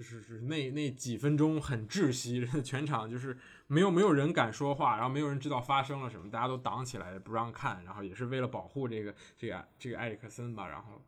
[0.00, 3.36] 就是是那那几分钟很窒息，全场就是
[3.70, 11.00] 没有没有人敢说话，然后没有人知道发生了什么，大家都挡起来不让看，然后也是为了保护这个这个这个埃里克森吧，然后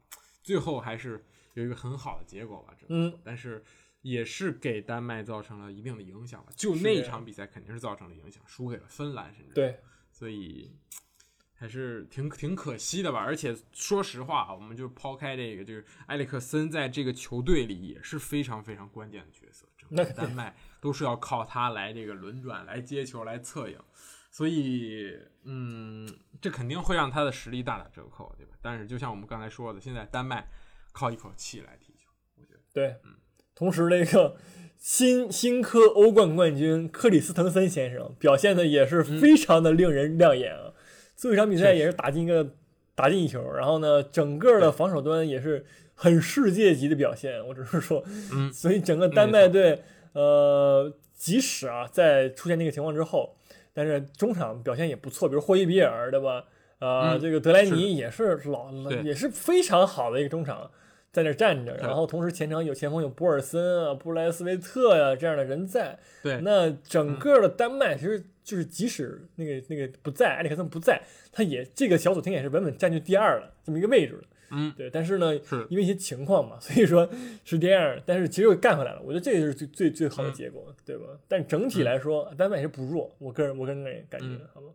[0.42, 3.64] 最后还是有一个很好的结果吧，这嗯，但是
[4.02, 9.52] 也是给丹麦造成了一定的影响吧，就那场比赛肯定是造成了影响，输给了芬兰，甚至。
[9.52, 10.76] 对，所以。
[11.54, 23.78] 还是挺挺可惜的吧，而且说实话，我们就抛开这个，就是埃里克森在这个球队里也是非常非常关键的角色，整个丹麦都是要靠他来这个轮转、来接球、来策应，
[24.32, 26.08] 所以，嗯，
[26.40, 28.52] 这肯定会让他的实力大打折扣，对吧？
[28.60, 30.48] 但是就像我们刚才说的，现在丹麦
[30.92, 32.60] 靠一口气来踢球，我觉得。
[32.72, 33.14] 对，嗯，
[33.54, 34.36] 同时那个
[34.76, 40.72] 新新科欧冠冠军克里斯滕森先生表现的也是非常的令人亮眼啊。
[41.14, 42.56] 最后一场比赛也是打进一个
[42.96, 45.64] 打进一球，然后呢，整个的防守端也是
[45.94, 47.46] 很世界级的表现。
[47.46, 49.80] 我只是说，嗯， 所以整个丹麦队，
[50.12, 53.36] 呃，即使啊在出现那个情况之后，
[53.72, 56.44] 但是中场表现也不错，比如霍伊比尔，对吧？
[56.78, 58.70] 呃，这个德莱尼也是老
[59.04, 60.70] 也是非常好的一个中场，
[61.12, 68.24] 在那站着，然后同时前场有前锋有博尔森啊、布莱斯维特呀这样的人在，对，那整个的丹麦其实。
[68.44, 74.22] 就是即使那个那个不在，埃里克森不在，他也这个小组应该也是稳稳占据第二了这么一个位置了。
[74.52, 74.88] 嗯，对。
[74.90, 77.08] 但是呢，是因为一些情况嘛，所以说
[77.44, 78.00] 是这样。
[78.06, 81.04] 但是其实又干回来了，我觉得这个是最最最好的结果，对吧？
[81.26, 84.68] 但整体来说，丹麦也是不弱，我个人我个人感觉，好吧？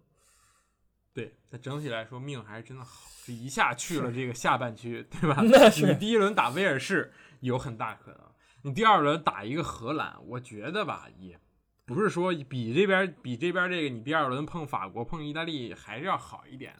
[1.13, 5.41] 对，但整体来说命还是真的好，这一下去了这个下半区，对吧？
[5.49, 8.19] 那是你第一轮打威尔士有很大可能，
[8.63, 11.39] 你第二轮打一个荷兰，我觉得吧也。
[11.85, 16.75] 不是说比这边比这边这个你第二轮碰法国碰意大利还是要好一点，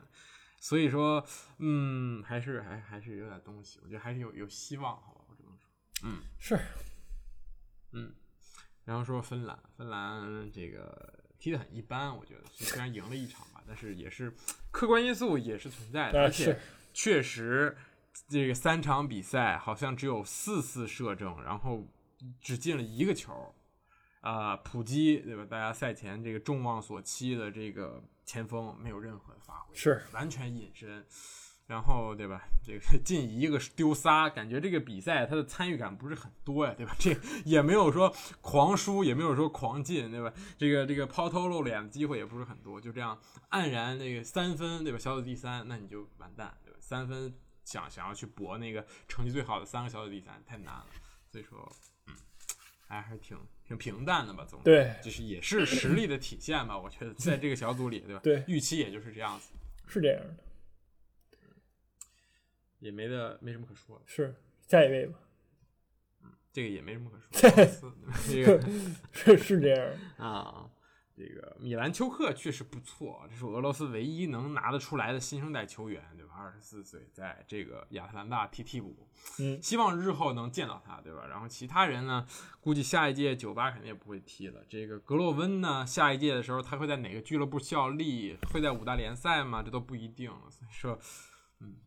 [0.68, 1.26] 所以说
[1.60, 5.70] 嗯还是还还是有点东西，我觉得还是有有希望，好吧，我只能说，
[6.04, 6.60] 嗯是，
[7.94, 8.14] 嗯，
[8.84, 14.34] 然后说芬兰，芬兰这个踢得很一般，我觉得虽然赢了一场吧，但是也是
[14.70, 16.60] 客观因素也是存在的，而且
[16.94, 17.78] 确实
[18.28, 21.88] 这个三场比赛好像只有四次射正，然后
[22.42, 23.56] 只进了一个球。
[24.20, 25.46] 啊，普基对吧？
[25.46, 31.04] 大家赛前这个众望所期的这个前锋没有任何的发挥，是完全隐身。
[31.66, 32.48] 然后对吧？
[32.64, 36.96] 这个 进一个丢仨，感觉这个比赛他的参与感不是很多呀，对吧？
[36.98, 37.14] 这
[37.44, 40.32] 也没有说狂输，也没有说狂进，对吧？
[40.58, 44.98] 这个这个抛头露脸的机会也不是很多，就这样黯然那个三分，对吧？
[44.98, 46.78] 小组第三，那你就完蛋，对吧？
[46.80, 50.86] 三分想想要去搏那个成绩最好的三个小组第三太难了，
[51.30, 51.70] 所以说，
[52.06, 52.16] 嗯，
[52.88, 53.38] 还还是挺。
[53.68, 56.78] 挺平淡的吧，总对，就是也是实力的体现吧。
[56.78, 58.22] 我觉得在这个小组里，对吧？
[58.24, 59.52] 对，预期也就是这样子，
[59.88, 60.36] 是这样的，
[62.80, 64.04] 也没得没什么可说的。
[64.06, 64.34] 是
[64.68, 65.20] 下一位吧，
[66.24, 67.18] 嗯，这个也没什么可
[67.66, 67.94] 说。
[68.30, 68.62] 这个
[69.12, 70.67] 是是这样啊。
[71.18, 76.36] 这个米兰丘克确实不错，这是俄罗斯唯一能拿得出来的新生代球员，对吧？
[76.38, 81.26] 二十四岁，在这个亚特兰大踢替补，嗯，希望日后能见到他，对吧？
[81.26, 82.28] 然后其他人呢，
[82.62, 84.64] 估计下一届九八肯定也不会踢了。
[84.70, 88.38] 这个格洛温呢，下一届的时候他会在哪个俱乐部效力？
[88.54, 89.64] 会在五大联赛吗？
[89.64, 90.30] 这都不一定。
[90.52, 91.00] 所以说，
[91.62, 91.78] 嗯，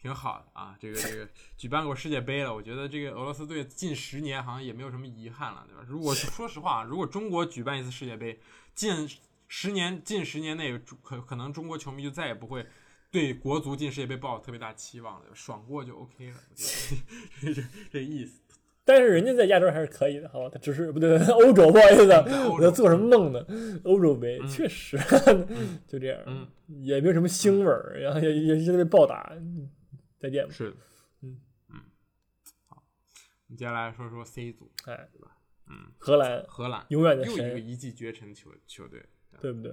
[0.00, 0.76] 挺好的啊。
[0.80, 5.84] 这个这个举办过世界杯了，我觉得这个俄罗斯队近十年好像也没有什么遗憾了，对吧？
[5.88, 8.38] 如果 说实话，如果中国举办一次世界杯，
[8.74, 9.08] 近
[9.46, 12.66] 十年近十年内可可能中国球迷就再也不会。
[13.10, 16.36] 对国足进世界杯抱有特别大期望了，爽过就 OK 了，
[17.40, 18.38] 这这这意思。
[18.84, 20.50] 但是人家在亚洲还是可以的，好吧？
[20.52, 22.04] 他只是不对， 欧洲不好意思，
[22.50, 23.42] 我在做什么梦呢？
[23.84, 24.98] 欧洲杯确实
[25.86, 26.46] 就这样，嗯
[26.82, 29.32] 也没有什么腥味儿，然后也也是被暴打。
[30.18, 30.52] 再见吧。
[30.52, 30.76] 是的，
[31.22, 31.80] 嗯嗯。
[32.66, 35.36] 好，我们接下来说说 C 组，哎，对吧？
[35.66, 39.04] 嗯，荷兰，荷兰永远的又一个一骑绝尘球球队，
[39.40, 39.72] 对不对？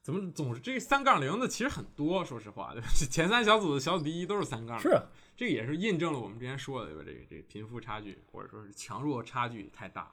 [0.00, 2.74] 怎么总是这三杠零的其实很多，说实话，
[3.10, 4.78] 前三小组的小组第一都是三杠。
[4.78, 5.00] 是，
[5.36, 7.02] 这个也是印证了我们之前说的，对吧？
[7.04, 10.12] 这个这个贫富差距或者说是强弱差距太大。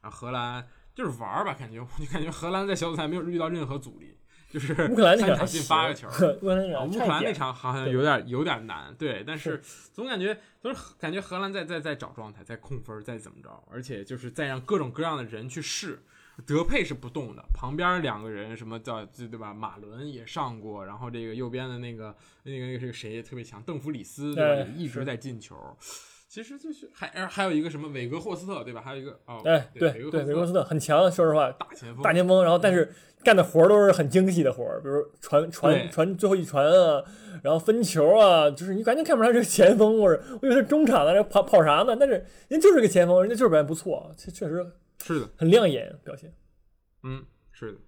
[0.00, 4.18] 然后荷兰就是玩儿吧，感觉我就感觉荷兰在小组赛没有遇到任何阻力，
[4.50, 16.00] 就是乌克兰那场进八个球，乌克兰那场好像有点有点难，对，但是总感觉总是感觉荷兰在在在找状态，在控分，在怎么着，而且就是在让各种各样的人去试。
[16.46, 19.52] 德佩是不动的，旁边两个人什么叫对吧？
[19.52, 23.62] 马伦也上过，然后这个右边的那个那个那个谁也特别强？
[23.62, 24.54] 邓弗里斯对吧？
[24.54, 25.54] 也一直在进球。
[26.30, 28.80] 其实就是还还有一个什么韦格霍斯特对吧？
[28.80, 32.40] 还有一个哦，哎对对，韦格霍斯特很强，说实话，大前锋大前锋。
[32.44, 32.88] 然后但是
[33.24, 37.02] 干的活都是很精细的活比如传传传最后一传啊，
[37.42, 41.96] 然后分球啊，就是你完全看不出来是个前锋，或者我以为是中场的，这跑跑啥呢？
[41.98, 44.64] 但是人就是个前锋，人家就是表现不错，确确实。
[45.02, 46.32] 是的，很亮眼表现。
[47.02, 47.78] 嗯，是的，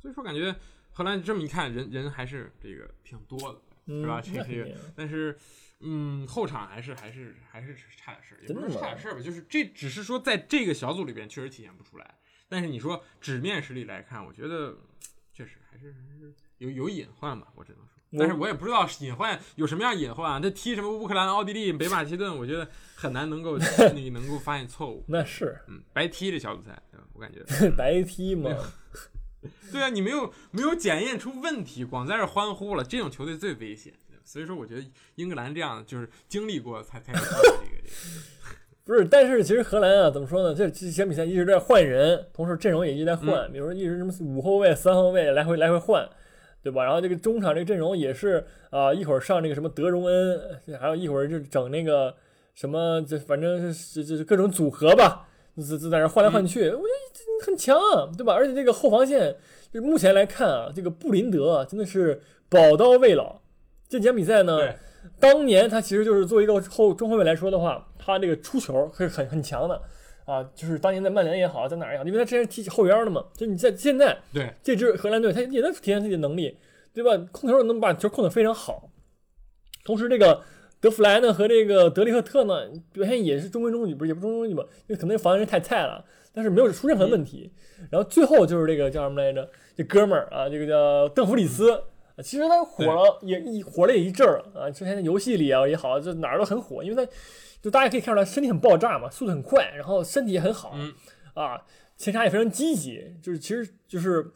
[0.00, 0.52] 所以说感觉
[0.90, 4.20] 荷兰这么一看，人人还是这个挺多的，是吧？
[4.20, 5.36] 这个，但是，
[5.84, 12.14] 嗯，后场还是还是还是差点事儿，也不是差点事儿吧，就是这只是说在这个小组里边确实体现不出来。
[12.48, 14.76] 但是你说纸面实力来看，我觉得
[15.32, 15.94] 确实还是
[16.58, 17.90] 有有隐患吧，我只能说。
[18.16, 20.38] 但是我也不知道隐患有什么样隐患啊？
[20.38, 23.58] 他踢什么乌克兰、奥地利、北马其顿，我觉得很难能够
[23.92, 25.04] 你能够发现错误。
[25.08, 26.80] 那是，嗯，白踢这小组赛，
[27.12, 27.42] 我感觉
[27.76, 28.50] 白踢嘛。
[29.72, 33.92] 对啊，你没有没有检验出问题，光在这欢呼了，这种球队最危险。
[34.24, 34.82] 所以说，我觉得
[35.14, 37.64] 英格兰这样就是经历过才才 这个这个。
[38.84, 40.54] 不是，但是其实荷兰啊，怎么说呢？
[40.54, 46.08] 这这些比赛一直在换人，同时阵容也一直在换，比如说一直什么五后卫、三后卫来回来回换。
[46.62, 46.82] 对吧？
[46.82, 50.40] 然后这个中场这个阵容也是啊，一会儿上那个什么德容恩，
[50.80, 52.14] 还有一会儿就整那个
[52.54, 58.32] 什么，这反正是这这各种组合吧，就就在那换来换去，我觉得很强，啊对吧？
[58.32, 59.36] 而且这个后防线，
[59.70, 63.42] 就目前来看啊，这个布林德真的是宝刀未老。
[63.88, 64.58] 这几场比赛呢，
[65.20, 69.80] 当年他其实就是作为一个后中后卫来说的话，他这个出球是很很强的。
[70.24, 73.22] 啊，就是当年在曼联也好，在哪儿也好，因为他之前踢后腰的嘛。
[73.36, 76.56] 就你在现在，对这支荷兰队，他也能体现自己的能力，
[76.94, 77.10] 对吧？
[77.30, 78.90] 控球能把球控得非常好。
[79.84, 80.40] 同时，这个
[80.80, 84.66] 德弗莱呢和这个德利赫特呢，表现也是中规中矩，不是也不中规中矩吧？
[84.86, 87.52] 因为可能防人太菜了，但是没有出任何问题。
[87.90, 89.46] 然后最后就是这个叫什么来着？
[89.76, 91.82] 这哥们儿啊，这个叫邓弗里斯，
[92.22, 94.70] 其实他火了也一火了也一阵儿啊。
[94.70, 97.12] 之前在游戏里啊也好，就哪儿都很火，因为他。
[97.62, 100.76] 就大家可以看出来，身体很爆炸嘛，速度很快，然后身体也很好，
[101.32, 101.64] 啊，
[101.96, 103.16] 前插也非常积极。
[103.22, 104.32] 就是其实就是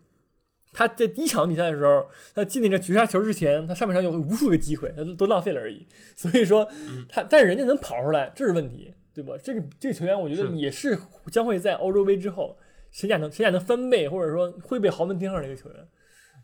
[0.73, 5.87] 他在第一场比赛的时候，他进那个绝杀球之前，他上半场有无数个机会，他都都浪费了而已。
[6.17, 6.67] 所以说
[7.07, 9.35] 他，但是人家能跑出来，这是问题，对吧？
[9.45, 10.99] 这个这个球员，我觉得也是
[11.31, 12.57] 将会在欧洲杯之后，
[12.91, 15.87] 身价能身价能翻倍，或者说会被豪门盯上的一个球员。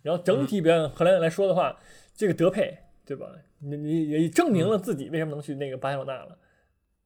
[0.05, 1.81] 然后整体表现荷兰来说的话，
[2.14, 3.27] 这个德佩，对吧？
[3.61, 6.38] 你你也证明了自己为什么能去那个巴塞罗那了。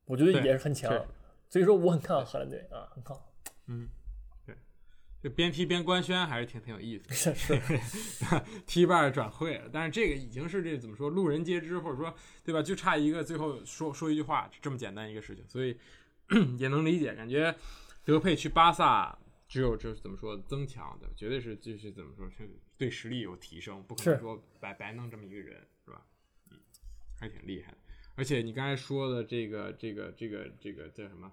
[0.06, 0.92] 我觉得也是很强，
[1.48, 3.30] 所以说我很看好荷兰队啊，很看好。
[3.68, 3.88] 嗯，
[4.44, 4.56] 对，
[5.22, 7.36] 就边踢边官宣还是挺挺有意思的。
[7.36, 7.60] 是，
[8.66, 12.60] 踢半转会了，但是这个已经是这怎么说，路人皆知，或者说对吧？
[12.60, 15.78] 就差一个最后说说一句话，这么简单一个事情，所以
[16.58, 17.14] 也能理解。
[17.14, 17.54] 感觉
[18.04, 19.16] 德佩去巴萨，
[19.48, 26.06] 只有就是怎么说增强的，绝对是就是怎么说，是对实力有提升，不可能说白白弄这么一个人，是吧？
[26.50, 26.58] 嗯，
[27.18, 27.78] 还挺厉害的。
[28.14, 31.32] 而且你刚才说的这个这个这个这个叫什么？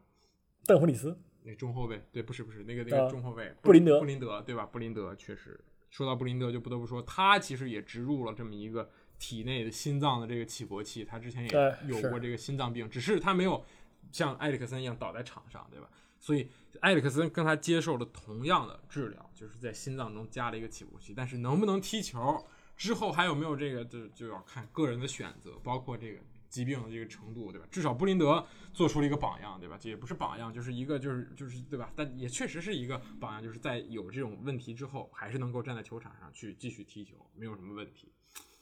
[0.66, 2.02] 邓弗里斯，那中后卫？
[2.12, 4.66] 对，不是不是那个那个中后卫，布林德，布林德对吧？
[4.66, 13.64] 布林德确实，说到布林德就不得不说，他其实也植入了这么一个体内的心脏的这个起搏器，他之前也有过这个心脏病，只是他没有
[14.12, 15.90] 像埃里克森一样倒在场上，对吧？
[16.26, 22.44] 所以埃里克森跟他接受了同样的治疗，就是在心脏中加了一个起搏器，但是能不能踢球
[22.76, 26.20] 之后还有没有这个，就就要看个人的选择，包括这个。
[26.48, 27.68] 疾病的这个程度，对吧？
[27.70, 29.78] 至少布林德做出了一个榜样，对吧？
[29.78, 31.92] 这也不是榜样，就是一个，就是就是，对吧？
[31.98, 38.10] 但也确实是一个榜样，就是在有这种问题之后，还是能够站在球场上去继续踢球，没有什么问题。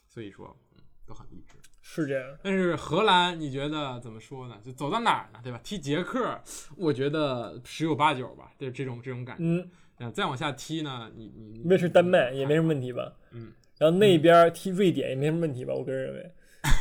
[0.07, 0.57] 所以说，
[1.05, 1.55] 都很励志。
[1.81, 2.37] 是这样。
[2.41, 4.57] 但是荷兰，你觉得怎么说呢？
[4.63, 5.59] 就走到哪儿呢，对吧？
[5.63, 6.39] 踢捷克，
[6.77, 9.43] 我觉得十有八九吧，就这种这种感觉。
[9.43, 13.13] 嗯，嗯，再往下踢呢，你你那是、丹麦也没什么问题吧？
[13.31, 15.73] 嗯，然后那边踢瑞典也没什么问题吧？
[15.73, 16.33] 我个人认为，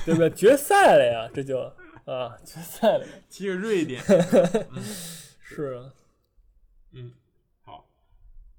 [0.05, 0.31] 对不对？
[0.31, 1.59] 决赛了呀，这就
[2.05, 4.01] 啊，决赛了，踢个瑞典，
[5.43, 5.93] 是啊，
[6.93, 7.13] 嗯，
[7.63, 7.89] 好，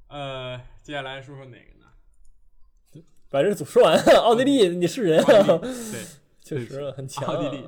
[0.08, 1.73] 呃，接下来说说哪个呢？
[3.34, 5.26] 把这组说完，奥地利你是人啊，
[5.58, 6.04] 对，
[6.44, 7.34] 确实很强啊。
[7.34, 7.68] 奥地利，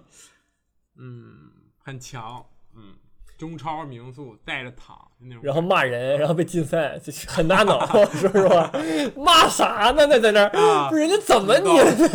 [1.00, 1.34] 嗯，
[1.80, 2.94] 很强，嗯，
[3.36, 8.72] 中超名宿带着躺那种，然后骂人，然后被禁赛，这很大脑， 说实话，
[9.18, 10.06] 骂啥呢？
[10.06, 10.48] 那在那
[10.88, 11.66] 不是人家怎么你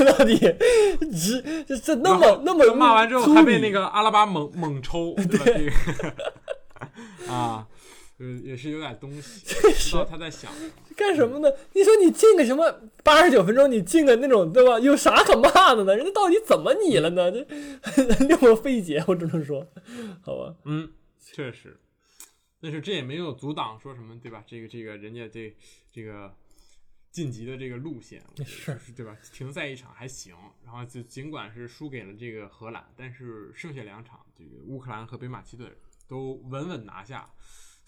[0.05, 5.39] 到底，这这这那么那么骂完之后还被那个个阿拉巴猛猛抽， 对
[7.27, 7.67] 吧？
[7.67, 7.80] 这
[8.21, 10.53] 个啊，呃，也是有点东西， 不知道他在想。
[10.97, 11.51] 干什么呢？
[11.73, 12.71] 你说你进个什么
[13.03, 14.79] 八十九分钟，你进个那种对吧？
[14.79, 15.97] 有啥可骂的呢？
[15.97, 17.33] 人家到底怎么你了呢？
[17.33, 17.41] 这
[18.29, 19.67] 令我费解，我只能说，
[20.23, 20.55] 好吧。
[20.65, 21.81] 嗯，确实，
[22.61, 24.45] 但是这也没有阻挡说什么，对吧？
[24.47, 25.57] 这个这个人家这
[25.91, 26.35] 这个
[27.11, 29.17] 晋级的这个路线，是对吧？
[29.33, 35.75] 停赛一场还行，然后就尽管是输给了这个荷兰，但是剩下两场这个乌克兰和北马其顿
[36.07, 37.29] 都稳稳拿下，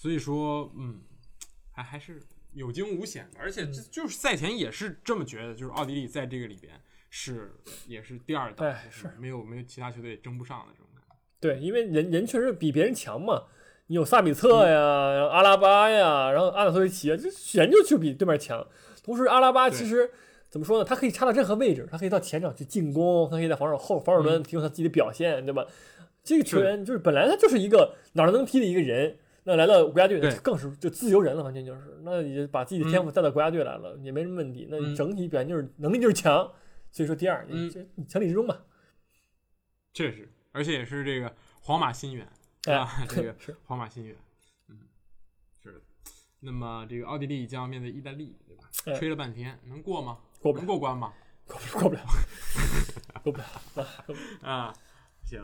[0.02, 1.00] 所以说，嗯，
[1.70, 2.20] 还还是
[2.54, 6.72] 有惊无险的，而且这就是赛前也是这么觉得，就是奥地利在这个里边
[7.08, 7.54] 是
[7.86, 11.14] 也是第二档，是没有没有其他球队争不上的这种感觉。
[11.38, 13.44] 对，因为人人确实比别人强嘛。
[13.86, 18.66] 你有萨比策呀，阿拉巴呀，然后阿纳托维奇啊，这人就就比对面强。
[19.04, 20.10] 同时，阿拉巴其实
[20.50, 20.84] 怎么说呢？
[20.84, 25.64] 他可以插到任何位置，他可以到前场去进攻，他可以在防守后防守端提供他自己的表现，对吧？
[26.24, 34.68] 这个球员就是本来他就是一个哪儿都能踢的一个人，那来到国家队那更是就自由人了，完全就是，那也把自己的天赋带到国家队来了，也没什么问题。
[34.70, 36.50] 那嗯整体表现就是能力就是强，
[36.90, 38.62] 所以说第二，嗯你这你情理之中吧。
[39.92, 42.28] 确实，而且也是这个皇马新援，
[42.66, 44.16] 哎啊， 这个 是皇马心愿，
[44.68, 44.78] 嗯，
[45.62, 45.80] 是的。
[46.40, 48.64] 那么这个奥地利将要面对意大利，对吧？
[48.86, 50.18] 哎吹了半天，能过吗？
[50.40, 51.12] 过不能过关吗？
[51.46, 52.02] 过不过不了，
[53.22, 54.00] 过不了啊！
[54.04, 54.72] 过不了 啊，
[55.24, 55.42] 行，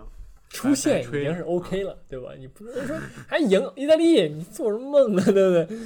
[0.51, 2.35] 出线已经是 OK 了，对吧？
[2.39, 5.23] 你不能说还赢意大利，你做什么梦呢？
[5.25, 5.79] 对不对？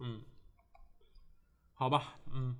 [0.00, 0.20] 嗯，
[1.72, 2.56] 好吧，嗯，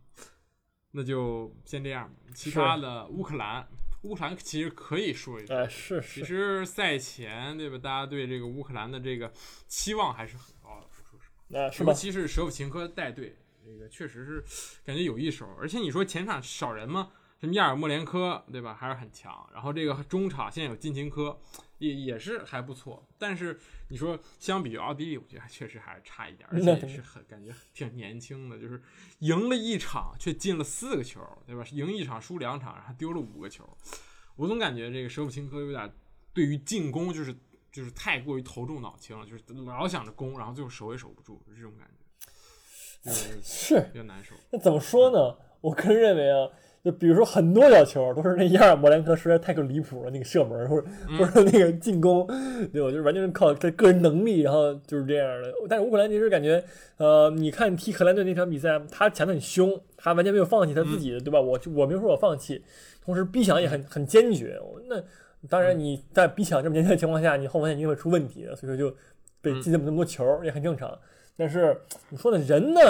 [0.93, 2.12] 那就先这样。
[2.35, 3.67] 其他的乌克兰，
[4.03, 5.57] 乌克兰其实可以说一说。
[5.57, 7.79] 哎，是是其，实赛前，对吧？
[7.79, 9.33] 大家对这个乌克兰的这个
[9.67, 11.61] 期望还是很高的，说实话。
[11.61, 11.95] 啊，是吧尤？
[11.95, 14.45] 其是舍甫琴科带队，这个确实是
[14.85, 15.47] 感觉有一手。
[15.59, 17.11] 而且你说前场少人吗？
[17.38, 18.75] 什么亚尔莫连科，对吧？
[18.75, 19.49] 还是很强。
[19.53, 21.38] 然后这个中场现在有金琴科，
[21.79, 23.07] 也也是还不错。
[23.18, 28.81] 但是你说相比于奥地利，我觉得还确实还是差一点，而且也是很感觉挺年轻的，就是
[29.18, 31.62] 赢了一场却进了四个球，对吧？
[31.72, 33.68] 赢一场输两场，然后丢了五个球。
[34.37, 35.92] 我总感觉这个舍甫琴科有点
[36.33, 37.35] 对于进攻就是
[37.70, 43.81] 就是太过于头重脑轻了，就是老想着攻，然后最后守也守不住，是这种感觉，就是是。
[43.92, 44.35] 比较难受。
[44.51, 45.38] 那怎么说呢？
[45.61, 46.51] 我个人认为啊，
[46.87, 52.25] 就比如说很多小球都是那亚尔莫连科实在太够离谱了，那个射门或者嗯或者说那个进攻，
[52.72, 52.88] 对吧？
[52.88, 55.53] 就是完全是靠他个人能力，然后就是这样的。
[55.68, 56.62] 但是乌克兰其实感觉，
[56.99, 61.40] 呃，你看踢荷兰队那场比赛，他抢的很凶，他完全没有放弃他自己的，对吧？
[61.40, 62.62] 我我没有说我放弃，
[63.05, 64.57] 同时逼抢也很很坚决。
[64.88, 65.03] 那
[65.49, 68.96] 当然你在逼抢这么坚决的情况下，你后防线一定会出问题的，所以说就
[69.42, 70.96] 被进这么那么多球也很正常。
[71.37, 71.77] 但是
[72.11, 72.81] 你说的人呢？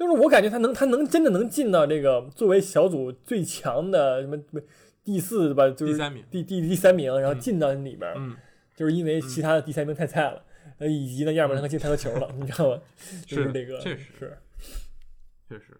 [0.00, 4.60] 就是我感觉他能，他能真的能进到这个作为小组最强的什么什么
[5.04, 5.68] 第四吧？
[5.68, 8.10] 就是第三名第第第三名，然后进到里边
[8.74, 10.42] 就是因为其他的第三名太菜了，
[10.78, 12.80] 呃，以及呢亚尔莫连科进太多球了，你知道吗？
[13.28, 14.38] 就是的这个，确实是
[15.46, 15.78] 确实，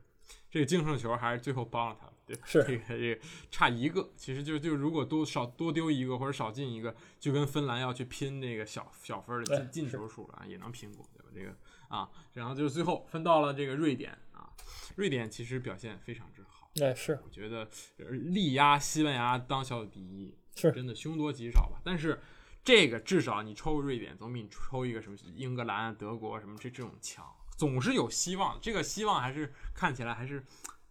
[0.51, 11.31] 这个净胜球还是最后帮了他们，对吧，是这个这个差一个，其实就就如果多少多丢一个或者少进一个，就跟芬兰要去拼那个小小分儿的哎进进球数了啊，也能拼过，对吧？
[11.35, 11.57] 这个
[11.91, 14.49] 啊，然后就是最后分到了这个瑞典啊，
[14.97, 21.81] 瑞典其实表现非常之好，哎是我觉得呃力压西班牙当小组第一，是真的凶多吉少吧。
[21.85, 22.21] 但是
[22.65, 28.59] 这个至少你抽个瑞典总比你抽一个什么英格兰、德国什么这这种强，总是有希望。
[28.63, 30.45] 这个希望还是看起来还是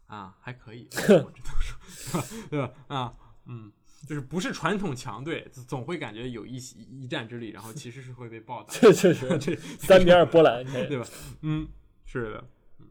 [0.08, 0.90] 啊还可以，
[1.24, 2.22] 我只能说，
[2.52, 2.74] 对吧？
[2.88, 3.14] 啊，
[3.46, 3.72] 嗯。
[4.08, 6.56] 就是不是传统强队，总会感觉有一
[6.90, 8.74] 一战之力，然后其实是会被暴打。
[8.74, 11.06] 这确实 这三比二波兰，对吧？
[11.42, 11.68] 嗯，
[12.06, 12.88] 是的，嗯，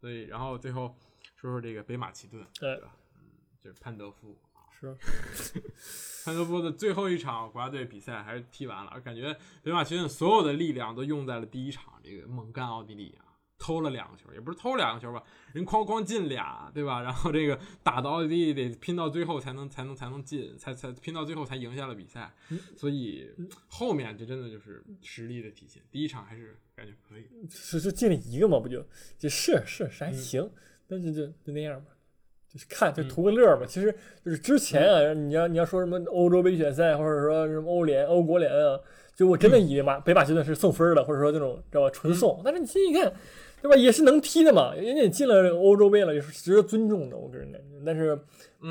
[0.00, 0.94] 所以然后最后
[1.36, 2.94] 说说这个北马其顿，对吧？
[3.16, 3.30] 嗯，
[3.60, 4.36] 就是潘德夫，
[4.70, 4.96] 是
[6.24, 13.24] 潘德夫的最后一场国家队比赛还是踢完了，感觉北马其顿所有的力量都用在了第一场这个猛干奥地利啊，
[13.58, 17.02] 偷了两个球，也不是偷两个球吧，人哐哐进俩，对吧？
[17.02, 22.32] 然后这个打到底得拼到最后才能才能才能进，才才拼到最后才赢下了比赛。
[22.76, 23.28] 所以
[23.66, 25.82] 后面这真的就是实力的体现。
[25.90, 28.80] 第一场还是感觉可以，是是进了一个嘛，不就
[29.18, 30.48] 就是是是还行，
[30.86, 31.90] 但是就就那样吧。
[32.50, 33.94] 就是看就图个乐嘛，其实
[34.24, 38.80] 就是之前啊，你要你要说什么欧洲杯决赛，或者说什么欧联、欧国联啊，
[39.14, 42.40] 就我真的以为马北马其顿是送分的，或者说这种知道吧纯送。
[42.42, 43.12] 但是你细一看，
[43.62, 47.68] 对吧，也是能踢的嘛，人家也进了欧洲杯了，也是值得尊重的，我个人感觉。
[47.84, 48.18] 但是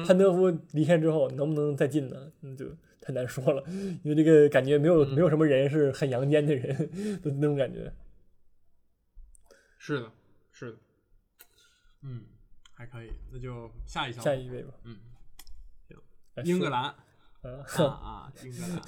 [0.05, 2.31] 潘德夫离开之后，能不能再进呢？
[2.41, 2.65] 那就
[3.01, 3.63] 太难说了，
[4.03, 6.77] 因为这个感觉没有没有什么人是很阳间的人
[7.21, 7.91] 的那种感觉。
[9.77, 10.11] 是的，
[10.51, 10.77] 是的，
[12.03, 12.21] 嗯。
[12.79, 14.71] 还可以，那就下一项，下一位吧。
[14.83, 14.97] 嗯，
[15.87, 15.97] 行，
[16.45, 16.93] 英格兰，
[17.43, 17.49] 啊
[18.03, 18.81] 啊，英格兰，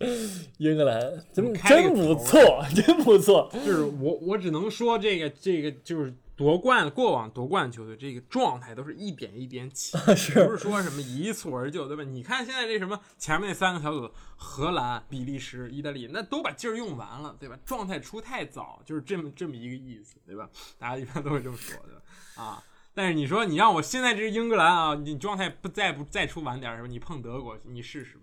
[0.58, 3.50] 英格兰，真真不错， 真不错。
[3.52, 12.02] 就是我，我只能说这个，这个就是夺冠，过往夺冠球队这个状态都是一点一点起，不是说什么一蹴而就，对吧？
[12.04, 17.58] 你看现在这什么前面那三个小组，荷兰、比利时、意大利，那都把劲儿用完了，对吧？
[17.66, 20.48] 状态出太早，就是这么这么一个意思，对吧？
[20.78, 22.42] 大家一般都会这么说，对吧？
[22.42, 22.64] 啊。
[22.94, 26.88] 但是你说你让我现在这是英格兰啊，你状态不再不再出晚点是吧？
[26.88, 28.22] 你碰德国，你试试吧。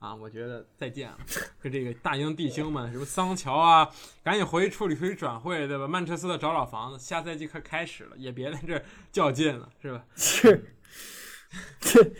[0.00, 1.18] 啊，我觉得再见了，
[1.60, 3.90] 跟这个大英弟兄们，什么桑乔啊，
[4.22, 5.88] 赶紧回去处理处理转会，对吧？
[5.88, 10.04] 曼彻斯特找找房子，下赛季快开始了，也别在这较劲了，是吧？
[10.14, 10.76] 是，
[11.80, 12.12] 这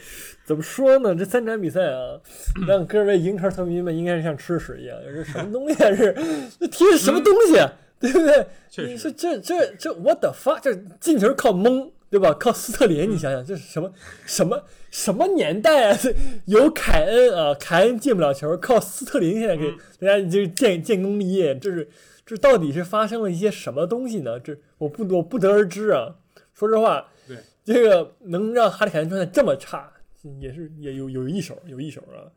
[0.44, 1.14] 怎么说呢？
[1.14, 2.18] 这三场比赛啊，
[2.66, 5.94] 让各位英超球迷们应该是像吃屎一样，这什么东西啊？
[5.94, 6.12] 是
[6.59, 7.64] 这踢的什么东西？
[8.01, 8.46] 对不对？
[8.70, 12.32] 确实，这这这我的发，这进球靠蒙，对吧？
[12.32, 13.92] 靠斯特林，你想想这是什么
[14.24, 15.99] 什么什么年代啊？
[16.46, 19.64] 有凯恩啊，凯恩进不了球，靠斯特林现在给
[19.99, 21.88] 人家就建建功立业，这是
[22.24, 24.38] 这到底是发生了一些什么东西呢？
[24.38, 26.14] 这我不我不得而知啊。
[26.55, 29.92] 说实话，对这个能让哈里凯恩状态这么差，
[30.40, 32.30] 也是也有有一手有一手啊。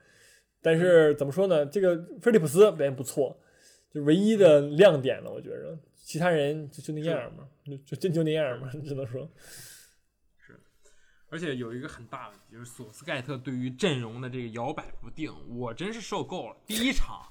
[0.61, 1.65] 但是怎么说呢？
[1.65, 3.37] 这个菲利普斯表现不错。
[3.93, 9.29] 就唯一的亮点了，我觉着，其他人就就那样嘛，就就真就那样嘛， 只能说。
[10.37, 10.59] 是，
[11.29, 16.55] 而且有一个很大问题，就是索斯盖特对于阵容的这个摇摆不定，我真是受够了。
[16.65, 17.21] 第一场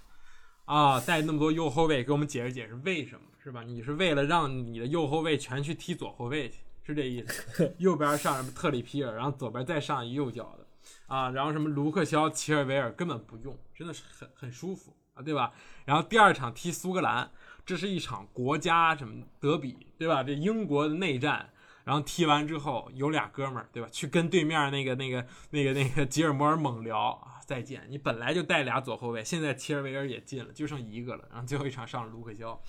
[0.66, 3.62] 啊，带那么多右后卫，给我们解释解释为什么，是吧？
[3.62, 7.74] 你是为了让你的右后卫全去踢左后卫去，是这意思？
[7.78, 10.66] 右边上什么特里皮尔，然后左边再上一右脚的
[11.06, 14.94] 啊，然后什么卢克肖、齐尔维尔根本不用，真的是很很舒服。
[15.22, 15.52] 对吧？
[15.84, 17.30] 然后第二场踢苏格兰，
[17.66, 20.22] 这是一场国家什么德比，对吧？
[20.22, 21.50] 这英国的内战，
[21.84, 23.88] 然后踢完之后，有俩哥们儿，对吧？
[23.90, 27.84] 去跟对面那个那个那个那个吉尔摩尔猛聊啊，再见！
[27.88, 31.24] 你本来就带俩左后卫，现在切尔维尔也进了，就剩一个了。
[31.30, 32.60] 然后最后一场上了卢克肖，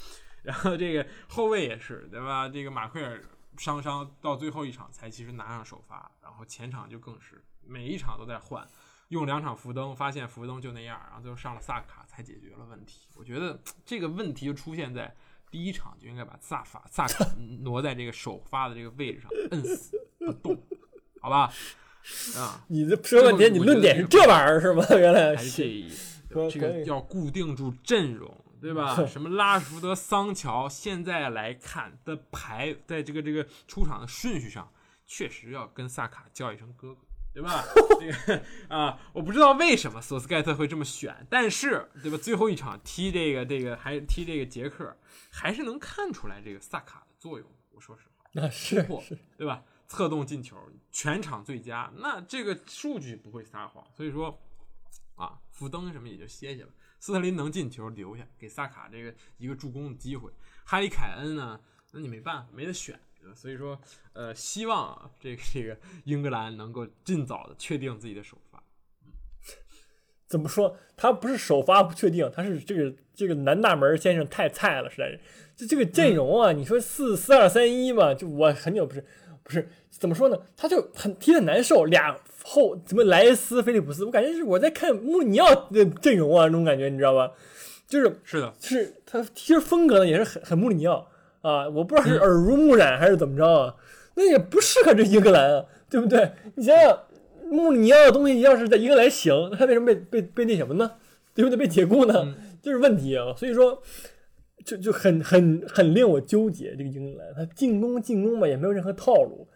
[0.43, 2.49] 然后这个后卫也是，对吧？
[2.49, 3.21] 这个马奎尔
[3.57, 8.67] 伤伤到最后一场才其实拿上首发，然后前场就更是每一场都在换。
[9.11, 13.07] 用两场福登，发现福登就那样，然后最后上了萨卡才解决了问题。
[13.15, 15.13] 我觉得这个问题就出现在
[15.49, 17.25] 第一场，就应该把萨法萨卡
[17.59, 20.57] 挪在这个首发的这个位置上，摁死不动，
[21.19, 21.51] 好吧？
[22.37, 24.83] 啊，你这说半天，你论点是这玩意儿是吗？
[24.91, 29.05] 原来还是这意思，这个要固定住阵容，对吧？
[29.05, 34.71] 什么拉什福德、桑乔，现在来看的排在这个这个出场的顺序上，
[35.05, 37.01] 确实要跟萨卡叫一声哥哥。
[37.33, 37.63] 对吧？
[37.99, 42.17] 这个啊，我不知道为什么索斯盖特会这么选，但是对吧？
[42.17, 44.97] 最后一场踢这个这个还踢这个捷克，
[45.29, 47.47] 还是能看出来这个萨卡的作用。
[47.71, 48.85] 我说实话，那是
[49.37, 49.63] 对吧？
[49.87, 50.57] 策动进球，
[50.91, 53.85] 全场最佳，那这个数据不会撒谎。
[53.93, 54.41] 所以说
[55.15, 56.69] 啊，福登什么也就歇歇了。
[56.99, 60.31] 斯特林能进球留下，给萨卡这个一个助攻的机会。
[60.63, 61.59] 哈里凯恩呢？
[61.91, 62.99] 那你没办法，没得选。
[63.35, 63.79] 所以说，
[64.13, 68.61] 呃，希望啊，这个这个英格兰能够尽早的确定自己的首发。
[70.27, 70.77] 怎么说？
[70.97, 75.19] 他不是首发不确定，他是这个这个南大门先生太菜了，实在是。
[75.55, 79.05] 就这个阵容啊，你说四四二三一嘛，就我很久不是
[79.43, 80.37] 不是怎么说呢？
[80.57, 87.31] 他就很踢的难受，俩后怎么莱斯、菲利普斯，我感觉是我在看穆里尼奥的阵容啊，那种感觉你知道吧？
[87.87, 91.10] 就是是的，是他其实风格呢也是很很穆里尼奥。
[91.41, 93.75] 啊，我不知道是耳濡目染还是怎么着啊，
[94.15, 96.31] 那也不适合这英格兰啊，对不对？
[96.55, 96.99] 你想想，
[97.49, 100.91] 穆里尼奥的东西要是在英格兰行，他为什么被被被那什么呢？
[101.33, 101.57] 对不对？
[101.57, 102.35] 被解雇呢？
[102.61, 103.33] 就是问题啊。
[103.35, 103.81] 所以说，
[104.63, 106.75] 就就很很很令我纠结。
[106.77, 109.47] 这个英格兰，他进攻进攻吧，也没有任何套路，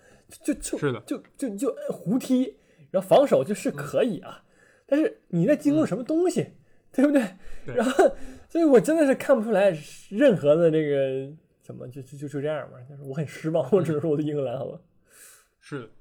[0.44, 2.56] 就就是的，就就就胡踢，
[2.90, 4.44] 然后防守就是可以啊。
[4.88, 6.48] 但是你在进攻什么东西，
[6.92, 7.22] 对不对？
[7.76, 8.16] 然后，
[8.50, 9.78] 所以我真的是看不出来
[10.10, 11.32] 任何的这个。
[11.66, 12.78] 怎么就就就就这样吧？
[12.88, 14.80] 但是我很失望，我只能说我的英格兰好吧。
[15.60, 15.92] 是，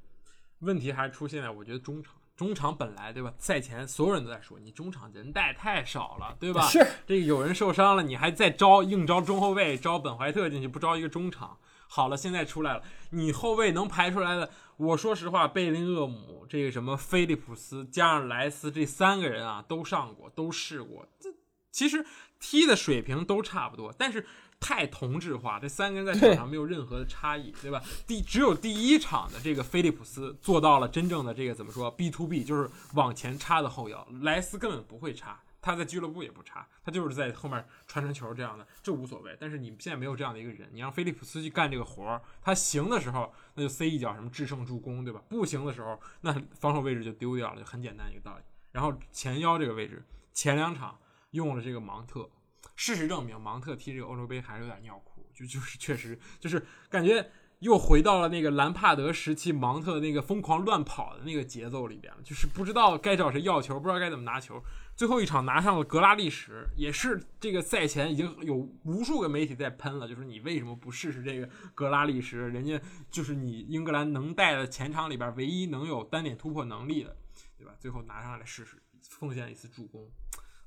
[0.58, 2.12] 问题还是出现在我觉得中场。
[2.36, 3.32] 中场本来对吧？
[3.38, 6.66] 赛前所有人都在说你中场人带太少了，对吧？
[6.68, 11.56] 是这个有人受伤了，你还在招硬招中后卫，招本怀特进去，不招一个中场。
[11.86, 21.32] 好了，现在出来了，你后卫能排出来的，我说实话，贝林厄姆这个什么菲利普斯加上莱斯这三个人啊，都上过，都试过，这
[21.70, 22.04] 其实
[22.40, 24.26] 踢的水平都差不多，但是。
[24.64, 27.82] 太同质化，这三个人在场上没有任何的差异，对吧？
[28.06, 34.08] 第只有第一场的这个菲利普斯做到了真正的这个怎么说 B to B，就是往前插的后腰。
[34.22, 39.36] 莱斯根本不会插，他在俱乐部也不插，他就是在后面传传球这样的，这无所谓。
[39.38, 45.22] 但是你现在没有这样的一个人，你让菲利普斯去干这个活儿，他行的时候那就塞一脚什么制胜助攻，对吧？
[45.28, 48.42] 不行的时候那防守位置就丢掉了，就很简单一个道理。
[48.72, 50.02] 然后前腰这个位置，
[50.32, 50.98] 前两场
[51.32, 52.26] 用了这个芒特。
[52.74, 64.62] 事实证明，芒特踢这个欧洲杯还是有点尿裤，就就是确实就是感觉又回到了那个兰帕德时期芒特那个疯狂乱跑的那个节奏里边，就是不知道该找谁要球，不知道该怎么拿球。
[64.96, 68.54] 最后一场拿上了格拉利什，也是这个赛前已经有
[68.84, 72.36] 无数个媒体在喷了，就是你为什么不试试这个格拉利什？
[72.36, 77.16] 人家就是你英格兰能带的前场里边唯一能有单点突破能力的，
[77.58, 77.74] 对吧？
[77.78, 80.08] 最后拿上来试试，奉献一次助攻。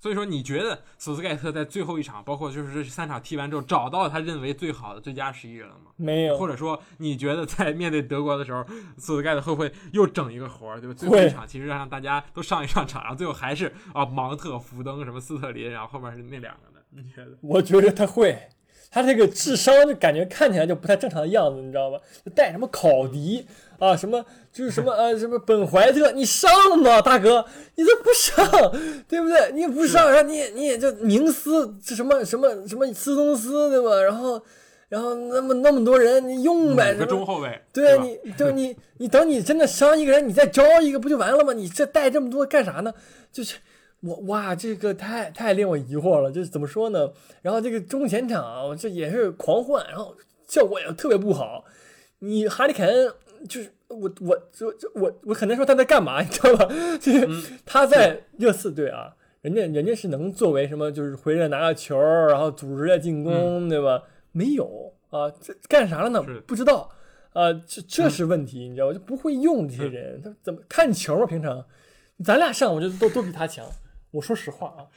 [0.07, 5.91] 所以说，你觉得索斯盖特在最后一场，包括就是这三场踢完之后，找到了他认为最好的最佳十一人了吗？
[5.97, 6.37] 没有。
[6.37, 8.63] 或者说，你觉得在面对德国的时候，
[8.97, 10.95] 索斯盖特会不会又整一个活儿，对吧？
[10.97, 16.81] 最后一场其实让大家都上一上场，然后最后还是啊，芒特、福登什么斯特林，然后后面是那两个的。
[16.91, 17.37] 你觉得？
[17.41, 18.47] 我觉得他会，
[18.89, 21.99] 他这个智商就感觉看起来就不太正常的样子，你知道吧？
[22.35, 23.45] 带什么考迪？
[23.79, 27.45] 啊，什么就是什么呃，什么本怀特，你上吗，大哥？
[27.75, 28.71] 你这不上，
[29.07, 29.51] 对不对？
[29.53, 34.01] 你不上，然后你你也就宁斯，这什么什么什么斯通斯，对吧？
[34.01, 34.41] 然后
[34.89, 36.95] 然后那么那么多人，你用呗。
[36.95, 37.61] 个中后卫。
[37.71, 41.53] 对你，对你，你等你真的伤一个人，你再招一个不就完了吗？
[41.53, 42.91] 你这带这么多干啥呢？
[43.31, 43.57] 就是
[44.07, 46.31] 我哇，这个太太令我疑惑了。
[46.31, 47.11] 就是怎么说呢？
[47.41, 50.15] 然后这个中前场这也是狂换，然后
[50.47, 51.65] 效果也特别不好。
[52.19, 53.13] 你哈利凯恩。
[53.47, 56.65] 就是我，我就就我，我很难说他在干嘛，你知道吧？
[56.99, 57.27] 就是
[57.67, 64.01] 他在热刺队啊，人家人家是能作为什么，就是回来拿个球，然后组织下进攻，对吧？
[64.31, 66.25] 没有啊，这干啥了呢？
[66.47, 66.89] 不知道
[67.33, 68.93] 啊，这这是问题，你知道吧？
[68.93, 71.27] 就不会用这些人，他怎么看球啊？
[71.27, 71.63] 平常
[72.25, 73.63] 咱俩上，我觉得都都比他强。
[74.11, 74.87] 我说实话啊。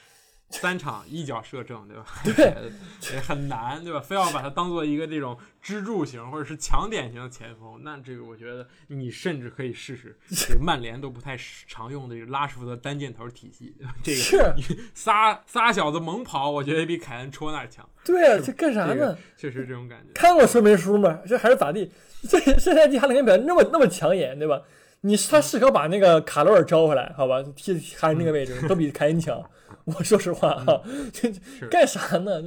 [0.53, 2.05] 三场一脚射正，对吧？
[2.25, 2.73] 对，
[3.15, 4.01] 也很难，对吧？
[4.01, 11.39] 非要把它当做一个这种支柱型或者是强点型的前锋，那这个我觉得你甚至可以试试 这个曼联都不太
[11.69, 14.57] 常用的这个拉什福德单箭头体系， 这个
[14.93, 17.89] 仨仨小子猛跑，我觉得比凯恩戳那儿强。
[18.05, 19.17] 对啊，这干啥呢？
[19.37, 20.13] 确实这种感觉。
[20.15, 21.21] 看过说明书吗？
[21.29, 21.89] 这还是咋地？
[22.29, 24.61] 这这赛季哈里根表现那么那么抢眼，对吧？
[25.03, 27.43] 你他适合把那个卡罗尔招回来，好吧？
[27.57, 29.43] 踢还是那个位置都比凯恩强。
[29.87, 30.83] 我说实话啊，
[31.13, 31.33] 这
[31.69, 32.43] 干啥呢？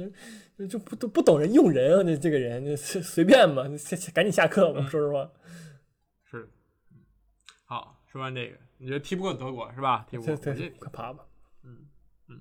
[0.56, 2.04] 就就不都不懂人用人啊！
[2.04, 3.64] 这这个人就随随便嘛，
[4.14, 4.80] 赶紧下课吧。
[4.88, 5.28] 说实话，
[6.30, 6.48] 是。
[7.64, 10.06] 好，说完这个，你觉得踢不过德国是吧？
[10.08, 11.24] 踢不过，快爬吧。
[11.64, 11.88] 嗯
[12.28, 12.40] 嗯。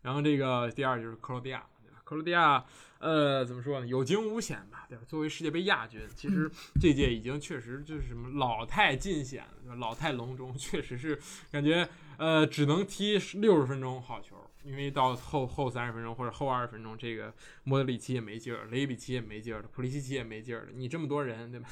[0.00, 1.62] 然后这个第二就是克罗地亚，
[2.10, 2.64] 克罗地亚
[2.98, 3.86] 呃怎么说呢？
[3.86, 5.04] 有惊无险吧，对吧？
[5.06, 6.50] 作为世界杯亚军，其实
[6.80, 11.16] 这届已经确实就是什么老态尽显了，老态龙钟，确实是
[11.52, 11.88] 感觉。
[12.16, 17.32] 呃，只能踢六十分钟好球，因为到后后三十分钟或者后二十分钟，这个
[17.64, 20.68] 莫德里奇也没劲儿，雷比奇也没劲儿了，普利西奇也没劲儿了。
[20.74, 21.68] 你这么多人，对吧？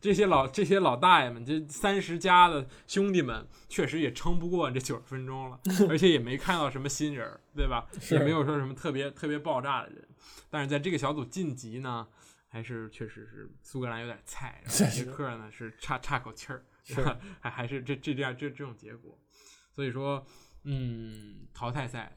[0.00, 7.86] 这些老这些老大爷们，这三十加的兄弟们，确实也撑不过这九十分钟了， 而且也没看到什么新人，对吧？
[8.10, 10.08] 也没有说什么特别特别爆炸的人。
[10.50, 12.06] 但是在这个小组晋级呢，
[12.48, 16.64] 还是确实是苏格兰有点菜，捷克呢是差差口气儿，
[17.40, 19.16] 还还是这这这样这这种结果。
[19.74, 20.26] 所以说，
[20.64, 22.14] 嗯，淘汰赛？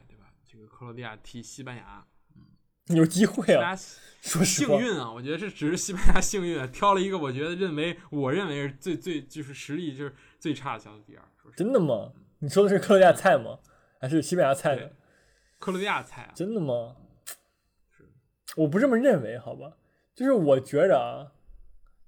[0.56, 2.02] 这个克罗地亚踢西班牙，
[2.34, 3.76] 嗯，有机会啊。
[4.22, 11.22] 说幸运啊，我觉得这只是西班牙幸运，挑了一个我觉得认为我认为是最最就是实力就是最差的小组第二。
[11.54, 12.10] 真的吗？
[12.38, 13.58] 你说的是克罗地亚菜吗？
[14.00, 14.90] 还是西班牙菜的？
[15.58, 16.32] 克罗地亚菜啊？
[16.34, 16.96] 真的吗？
[17.94, 18.08] 是，
[18.56, 19.76] 我不这么认为，好吧？
[20.14, 21.36] 就是我觉着啊，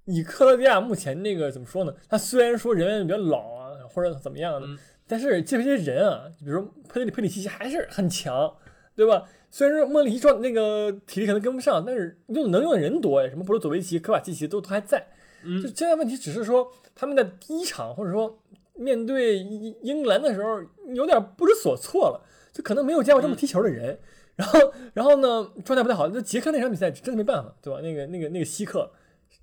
[0.06, 1.94] 以克罗地亚目前那个怎么说呢？
[2.08, 4.66] 他虽然说人员比较老啊，或者怎么样的。
[5.08, 8.54] 但是这些人啊，比如说佩里佩里西奇还是很强，
[8.94, 9.26] 对吧？
[9.50, 15.06] 虽然说莫里奇状那个体力可能跟不上，但是用能用的人多呀，什么布罗佐维奇、科瓦契奇都都还在。
[15.42, 18.38] 嗯，就现在问题只是说他们在第一场或者说
[18.74, 20.60] 面对英英格兰的时候
[20.92, 22.20] 有点不知所措了，
[22.52, 23.98] 就可能没有见过这么踢球的人。
[24.36, 27.80] 然后然后呢状态不太好，那捷克那场比赛真的没办法，对吧？
[27.80, 28.90] 那个那个那个希克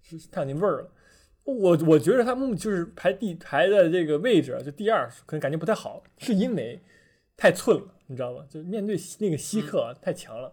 [0.04, 0.90] 是太有那味儿了。
[1.54, 6.82] 我我觉得他们就是排第排的这个位置啊就第二，可能感觉不太好，是因为
[7.38, 8.46] 太寸了，你知道吗？
[8.50, 10.52] 就面对那个希克啊太强了，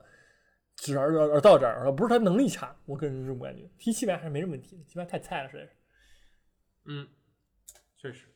[0.77, 3.69] 只而而而到这儿，而不是他能力差，我个人是这种感觉。
[3.79, 5.71] 踢西班牙还是没什么问题的，西班牙太菜了，实在是。
[6.85, 7.09] 嗯，
[7.97, 8.27] 确实。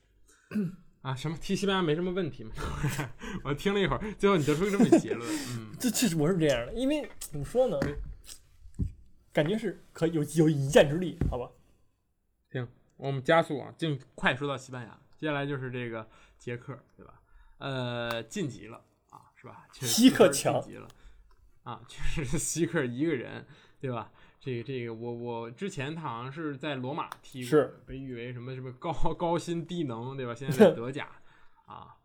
[1.02, 2.52] 啊，什么踢西班牙没什么问题吗？
[3.44, 5.28] 我听了一会儿，最后你得出这么个结论。
[5.50, 7.78] 嗯， 这确实我是这样的，因为怎么说呢，
[9.32, 11.50] 感觉是可有有一箭之力，好吧？
[12.96, 17.20] 行，我们加速啊，尽快说到西班牙，接下来就是这个捷克，对吧？
[17.58, 19.66] 呃，晋级了啊，是吧？
[19.72, 20.88] 确实希克强晋级了
[21.62, 23.46] 啊，确实是希克一个人，
[23.80, 24.10] 对吧？
[24.38, 30.34] 这个这个，我我之前他好像是在罗马踢过，是被誉为什么什么高高薪低能，对吧？
[30.34, 31.08] 现在在德甲
[31.64, 31.96] 啊，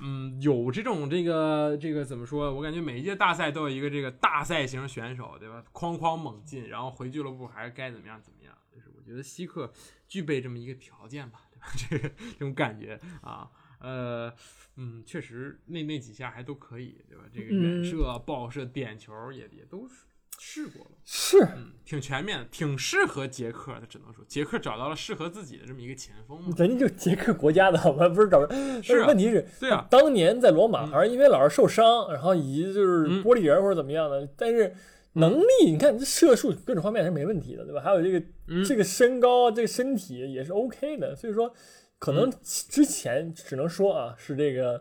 [0.00, 2.54] 嗯，有这种这个这个怎么说？
[2.54, 5.62] 我感觉每一届大赛都有一个这个大赛型选手，对吧？
[5.74, 8.56] 哐哐猛进，然后回俱乐部还是该怎么样怎么样。
[8.74, 9.70] 就是我觉得希克
[10.12, 11.66] 具备这么一个条件吧，对吧？
[11.88, 13.48] 这个这种感觉啊，
[13.80, 14.30] 呃，
[14.76, 17.24] 嗯，确实那那几下还都可以，对吧？
[17.32, 19.94] 这个远射、爆射、点球也也都是
[20.38, 20.90] 试过了。
[21.02, 26.54] 是，嗯，挺全面的，挺适合捷克的，只能说捷克找到了适合自己的这么一个前锋嘛。
[26.58, 28.82] 人家就捷克国家的好吧，不是找人。
[28.82, 34.74] 是啊问题是，对啊当年在罗马，嗯而因为老是受伤，然后以及就是嗯玻璃人或者怎么样的，但是
[35.14, 37.80] 能力，你看这射术各种方面还是没问题的，对吧？
[37.80, 41.52] 还有这个、嗯这个身高，这个身体也是 OK 的，所以说
[41.98, 44.78] 可能嗯之前只能说啊，是这个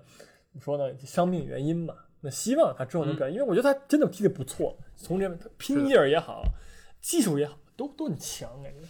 [0.51, 2.07] 怎么说呢，伤病原因吧。
[2.21, 5.27] 那希望他之后能表现，因为我觉得他真的踢的不错，从这
[5.57, 6.43] 拼劲儿也好，
[7.01, 8.87] 技术也好，都都很强，感觉。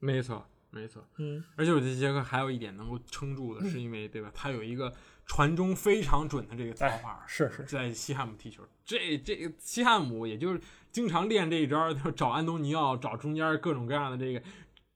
[0.00, 1.06] 没错，没错。
[1.18, 4.30] 嗯，而且我觉得杰克还有一点能够撑住的，是因为对吧？
[4.34, 4.92] 他有一个
[5.26, 8.62] 传中非常准的这个操法，是是在西汉姆踢球。
[8.84, 10.60] 这这个西汉姆也就是
[10.90, 14.40] 经常练这一招，就找安东尼奥，找中间各种各样的这个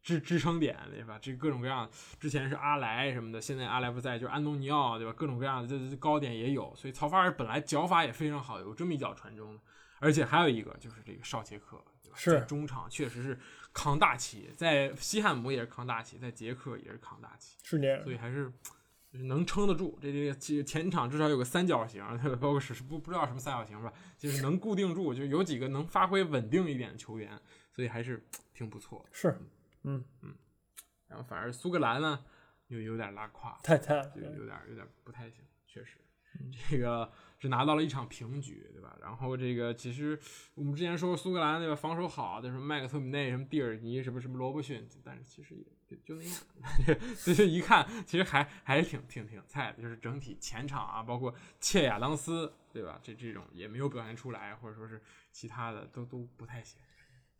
[0.02, 1.18] 支支撑点，对吧？
[1.20, 5.12] 这各种各样，之前是阿莱什么的，现在阿莱不在，就是安东尼奥，对吧？
[5.12, 9.58] 各种各样的这这高点也有，所以曹法尔本来脚法也非常好，有这么一脚传中。
[10.02, 12.16] 而且还有一个就是这个绍杰克，对吧？
[12.16, 13.38] 是中场确实是
[13.74, 17.58] 扛大旗，在西汉姆也是扛大旗，在捷克也是扛大旗。
[17.62, 18.10] 是这样所。
[18.10, 18.50] 以还是
[19.10, 19.98] 就是能撑得住。
[20.00, 22.04] 这这个这个前场至少有个三角形？
[22.40, 27.38] 包括是不不知道什么三角形吧，就是能固定住，就有几个能发挥稳定一点的球员，
[27.72, 29.10] 所以还是挺不错的。
[29.12, 29.36] 是，
[29.82, 30.34] 嗯嗯，
[31.08, 32.24] 然后反而苏格兰呢，
[32.68, 35.98] 又有点拉胯，太太就有点有点不太行，确实。
[36.68, 38.96] 这个是拿到了一场平局，对吧？
[39.00, 40.18] 然后这个其实
[40.54, 47.00] 我们之前说苏格兰对吧，防守好的什么麦克特米内、什么蒂尔尼、什么什么罗伯逊，但是其实也就就那样。
[47.24, 53.00] 这 就一看，其实还还是挺挺挺菜的，就是整体前场啊，包括切亚当斯，对吧？
[53.02, 55.00] 这这种也没有表现出来，或者说是
[55.32, 56.78] 其他的都都不太行。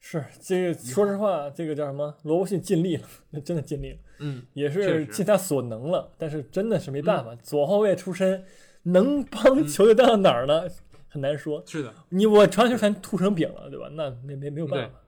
[0.03, 2.16] 是这个，说实话，这个叫什么？
[2.22, 6.14] 罗伯逊尽力了，那真的尽力了，嗯，也是尽他所能了。
[6.16, 8.42] 但是真的是没办法，左后卫出身，
[8.83, 10.62] 能帮球队带到哪儿呢？
[11.09, 11.62] 很难说。
[11.66, 13.89] 是的，你我传球全吐成饼了，对吧？
[13.93, 15.01] 那没没没有办法。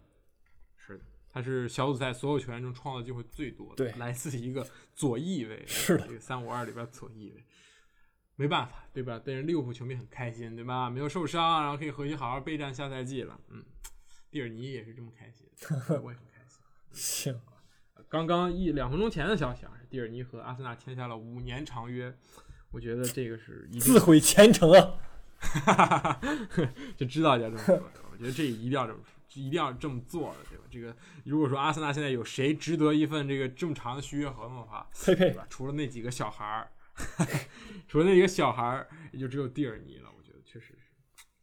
[0.77, 7.45] 是的，他是小组赛所有球员中创造机会最多的，对来自一个左翼位，是的这个三五二里边左翼位，
[8.35, 9.21] 没办法，对吧？
[9.25, 10.91] 但是利物浦球迷很开心，对吧？
[10.91, 13.65] 没有受伤，然后可以回去好好备战下赛季了，嗯，
[14.31, 15.47] 蒂尔尼也是这么开心，
[16.03, 16.59] 我也很开心。
[16.91, 17.41] 行，
[18.09, 22.13] 刚刚一两分钟前的消息啊，是蒂尔尼和阿森纳签下了五年长约，
[22.73, 26.21] 我觉得这个是一自毁前程啊！
[26.97, 28.03] 就知道要这么说的。
[28.11, 30.65] 我觉得这一定要这么说，一定要这么做的，对吧？
[30.71, 35.47] 这个如果说阿森纳现在有谁值得一份这个这么长的续约合同的话，佩佩，对吧？
[35.51, 36.73] 除了那几个小孩儿，
[37.89, 40.11] 除了那几个小孩儿，也就只有蒂尔尼了。
[40.17, 40.95] 我觉得确实是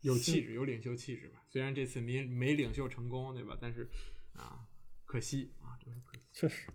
[0.01, 1.41] 有气质，有领袖气质吧。
[1.47, 3.57] 虽然这次没没领袖成功，对吧？
[3.59, 3.87] 但是
[4.33, 4.61] 啊，
[5.05, 6.25] 可惜啊，真是可惜。
[6.31, 6.67] 确实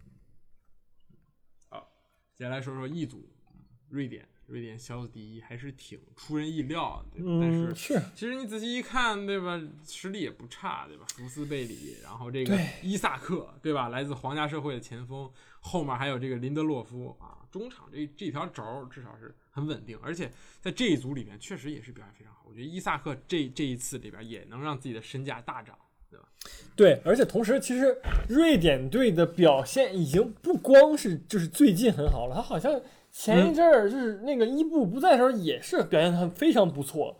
[1.70, 1.90] 好
[2.34, 7.38] 接下来说说 E 组，嗯瑞典，瑞典小组第一还是挺出人意料的，对吧？
[7.40, 7.72] 但是
[8.14, 9.60] 其实你仔细一看，对吧？
[9.86, 11.06] 实力也不差，对吧？
[11.16, 13.88] 福斯贝里，然后这个伊萨克，对吧？
[13.88, 15.30] 来自皇家社会的前锋，
[15.60, 20.30] 后面还有这个林德洛夫啊，中场这这条轴至少是很稳定，而且
[20.60, 22.44] 在这一组里面确实也是表现非常好。
[22.46, 25.76] 我觉得伊萨克这这一次里边也能让自己的身价大涨，
[26.10, 26.28] 对吧？
[26.76, 27.96] 对，而且同时，其实
[28.28, 32.78] 瑞典队的表现已经不光是就是最近很好了，他好像
[33.14, 37.16] 前一阵儿就是那个伊布不在的时候也是表现得很非常不错。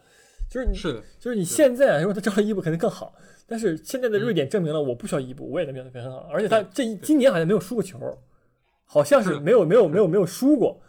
[0.51, 3.15] 就是你是的，就是你现在如果他招了伊布肯定更好，
[3.47, 7.99] 但是现在的瑞典证明了我不需要伊布，我也能表现得很好，而且他这一今年好像没有输过球，
[8.85, 10.81] 好像是没有没有没有没有输过，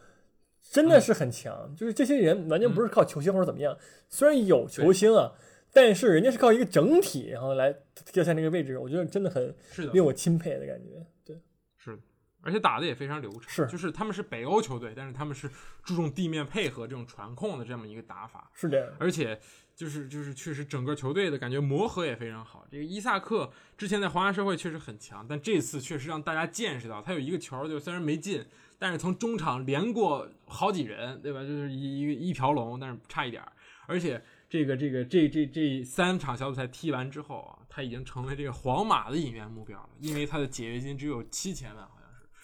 [0.72, 1.74] 真的是很强。
[1.78, 3.78] 就是这些人完全不是靠球星或者怎么样，
[4.10, 5.32] 虽然有球星啊，
[5.72, 7.74] 但是人家是靠一个整体，然后来
[8.12, 9.56] 掉下那个位置，我觉得真的很，
[9.94, 11.06] 令我钦佩的感觉。
[11.24, 11.40] 对，
[11.78, 11.96] 是。
[11.96, 12.02] 的，
[12.46, 13.42] 而且打的也非常流畅。
[13.50, 15.50] 是就是他们是北欧球队，但是他们是
[15.84, 18.50] 注重地面配合这种传控的这么一个打法。
[18.54, 18.88] 是这样。
[19.00, 19.38] 而且
[19.76, 22.66] 就是就是确实整个球队的感觉磨合也非常好。
[22.72, 28.46] 这个伊萨克之前在皇家社会确实很强，但这次确实让大家见识到，他有一个球就虽然没进，
[28.78, 31.42] 但是从中场连过好几人，对吧？
[31.42, 33.52] 就是一一个一条龙，但是差一点儿。
[33.88, 41.88] 而且这个这个这这这三场小组赛踢完之后啊，他已经成为这个皇马的引援目标了，因为他的解约金只有七千万。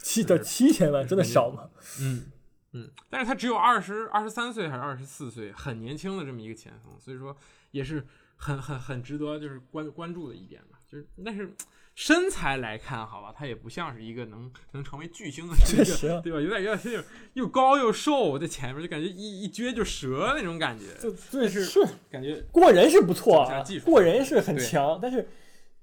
[0.01, 1.69] 七的七千万真的少吗？
[1.99, 2.25] 嗯
[2.73, 7.35] 嗯，但是他只有二十二十三岁还是二十四岁，很年轻的这么一个前锋，所以说
[7.71, 8.05] 也是
[8.37, 10.79] 很很很值得就是关关注的一点吧。
[10.89, 11.51] 就是但是
[11.95, 16.39] 身材来看，好吧，他也不像是一个能能成为巨星的这确实啊个，对吧？
[16.39, 21.79] 有点有点又高又瘦，在前面就感觉一一撅就折那种感觉，就但是是
[22.09, 25.27] 感觉过人是不错啊过人是很强，但是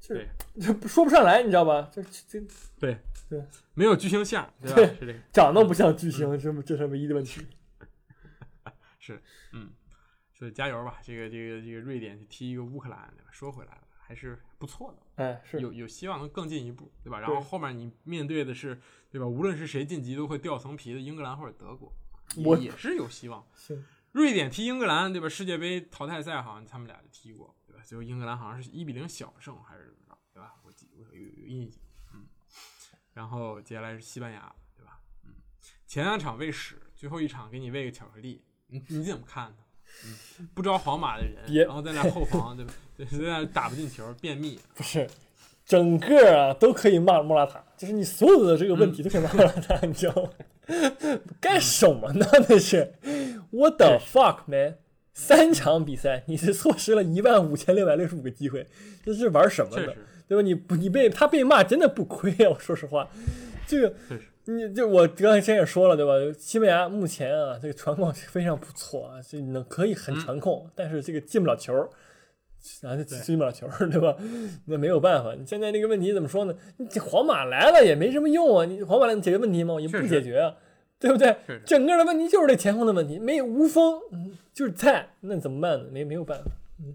[0.07, 0.29] 对
[0.61, 1.91] 这说不上来，你知道吧？
[1.93, 2.41] 这这
[2.79, 3.45] 对对，
[3.75, 4.77] 没有巨星相，对吧？
[4.77, 5.19] 对是这个。
[5.33, 7.45] 长得不像巨星，这这是唯一的问题。
[8.99, 9.21] 是，
[9.53, 9.71] 嗯，
[10.33, 10.99] 所以加油吧！
[11.03, 13.29] 这个这个这个瑞典去踢一个乌克兰，对吧？
[13.31, 17.21] 说回来了，还是不错的，哎，是有有希望能更进一步，对吧？
[17.21, 18.81] 然后后面你面对的是，
[19.11, 19.27] 对吧？
[19.27, 21.93] 无论是谁晋级，都会掉层皮的英格兰或者德国，
[22.45, 23.47] 我也也是有希望。
[23.55, 23.83] 是
[24.13, 25.29] 瑞典踢英格兰，对吧？
[25.29, 27.55] 世界杯淘汰赛好像他们俩就踢过？
[27.89, 30.57] 最后英格兰好像是一比零小胜还是怎么着，对吧？
[30.63, 31.81] 我记我有有有印象，
[32.13, 32.27] 嗯。
[33.15, 35.01] 然后接下来是西班牙，对吧？
[35.25, 35.33] 嗯，
[35.87, 39.57] 前两场喂屎，最后一场给你喂个巧克力，你你怎么看呢？
[40.05, 42.75] 嗯，不招皇马的人，别然后在那后防，对吧？
[42.95, 45.09] 对，在那打不进球，便秘，不是？
[45.65, 50.31] 整个啊都可以骂莫拉塔，就是你所有的这个问题都可以骂莫拉塔，你知道吗？
[51.41, 52.27] 干什么呢？
[52.51, 52.93] 那是
[53.51, 54.77] What the fuck man！
[55.19, 58.65] 三场比赛你是错失了一万五千六百六十五个机会，
[59.05, 59.93] 这是玩什么呢？
[60.29, 60.43] 对吧？
[60.43, 62.51] 你不你被他被骂真的不亏啊！
[62.51, 63.11] 我说实话，
[63.67, 63.93] 这个，
[64.45, 66.13] 你就我刚才之前也说了，对吧？
[66.39, 71.75] 西班牙目前啊，这个传控非常不错啊，这能可以很传控，但是这个进不了球，
[72.81, 74.17] 然后就进不了球，对吧？
[74.67, 75.35] 那没有办法。
[75.35, 76.55] 你现在这个问题怎么说呢？
[76.77, 79.81] 你这皇马来了也没什么用啊，你皇马能解决问题吗？
[79.81, 80.55] 也不解决啊，
[81.01, 81.37] 对不对？
[81.65, 85.87] 整个的问题就是这前锋的问题，没有无锋，嗯就是菜，那怎么办呢？
[85.93, 86.51] 没没有办法。
[86.81, 86.95] 嗯，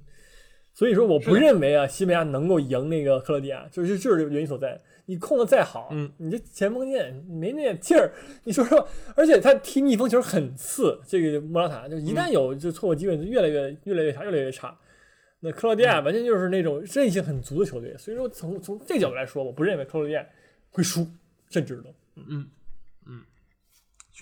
[0.73, 4.79] 所以说我不认为啊，西班牙能够赢那个克罗地亚，就是就是这个原因所在。
[5.05, 8.09] 你控的再好，嗯，你这前锋线没那点劲儿，
[8.45, 14.77] 你说说，而且他踢逆风球很次，这个莫拉塔就一旦有就错过机会，就越来越越来越差，越来越差。
[15.41, 20.25] 那克罗地亚完全就是那种韧性很足的球队，所以说从从这角度来说，我不认为克罗地亚
[20.71, 21.05] 会输，
[21.49, 21.93] 甚至的。
[22.15, 22.47] 嗯嗯，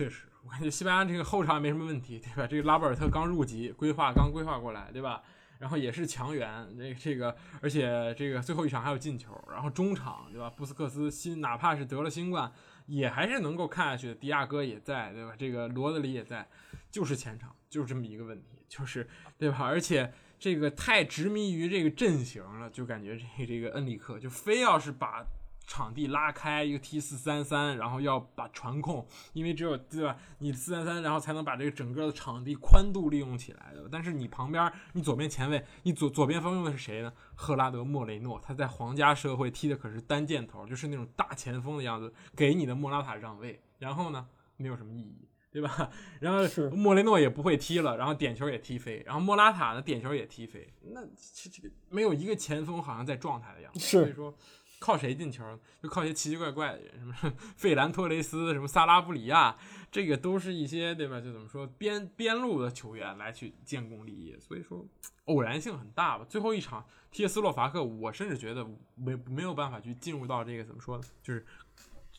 [0.02, 2.47] 确实，我感觉西班牙这个后场也没什么问题，对吧？
[2.47, 5.22] 这个拉波尔特刚入籍，规划刚规划过来，对吧？
[5.60, 10.49] 然后也是强援，这个这个，而且这个最后一场还有进球，然后中场对吧？
[10.49, 12.52] 布斯克斯新哪怕是得了新冠，
[12.88, 14.16] 也还是能够看下去的。
[14.16, 15.36] 迪亚哥也在，对吧？
[15.38, 16.47] 这个罗德里也在，
[16.89, 19.60] 就是前场就是这么一个问题，就是对吧？
[19.62, 25.24] 而且这个太执迷于这个阵型了，就感觉这这个恩里克就非要是把
[25.72, 30.17] 场地拉开，一个 T 四三三，然后要把传控，因为只有对吧？
[30.39, 33.88] 你四三三，然后才能把这个整个的场地宽度利用起来的。
[33.89, 37.13] 但是你旁边，你左边前卫，你左左边锋用的是谁呢？
[37.36, 45.30] 赫拉德莫雷诺，他在皇家社会踢的可是单箭头，就是那种大前锋的样子，给你的莫拉塔让位，然后呢，没有什么意义。
[45.53, 45.89] 对吧？
[46.22, 51.01] 然后是莫雷诺也不会踢了，然后点球也踢飞，然后莫拉塔呢点球也踢飞，那
[51.34, 53.80] 这这个没有一个前锋好像在状态的样子。
[53.80, 54.34] 所以说
[54.82, 55.57] 靠谁进球？
[55.82, 59.55] 就靠一些奇奇怪怪的人，什么 费兰托雷斯、什么萨拉布里亚，
[59.91, 61.21] 这个都是一些对吧？
[61.21, 64.86] 就怎么说边边路的球员来去建功立业，所以说
[65.25, 66.25] 偶然性很大吧。
[66.27, 71.03] 最后一场踢斯洛伐克，我甚至觉得没没有办法去进入到这个怎么说呢？
[71.21, 71.45] 就是。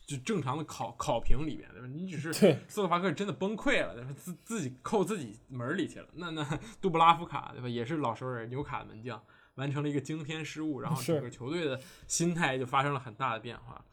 [0.05, 1.87] 就正常的考考评里面，对吧？
[1.87, 2.33] 你只是
[2.67, 4.11] 斯洛伐克真的崩溃了，对吧？
[4.17, 6.07] 自自己扣自己门儿里去了。
[6.15, 6.43] 那那
[6.81, 7.69] 杜布拉夫卡，对吧？
[7.69, 9.23] 也是老熟人，纽卡门将，
[9.55, 13.83] 完成了一个惊天失误，然后整个球队的心态就发生了很大的变化，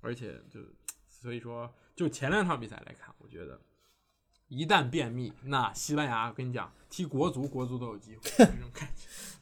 [0.00, 0.60] 而且就
[1.08, 3.60] 所以说，就前两场比赛来看，我觉得
[4.48, 8.88] 一旦便秘，那西班牙，我跟你讲，踢国足，国足都有机会， 这种感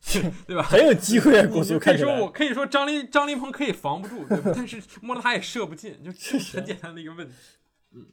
[0.00, 0.62] 觉， 对吧？
[0.62, 4.52] 很有机会啊，国足可以说，我可以说张林张林鹏可以防不住，对吧？
[4.54, 7.34] 但是莫拉塔也射不进，就确实很简单的一个问题。
[7.92, 8.06] 嗯，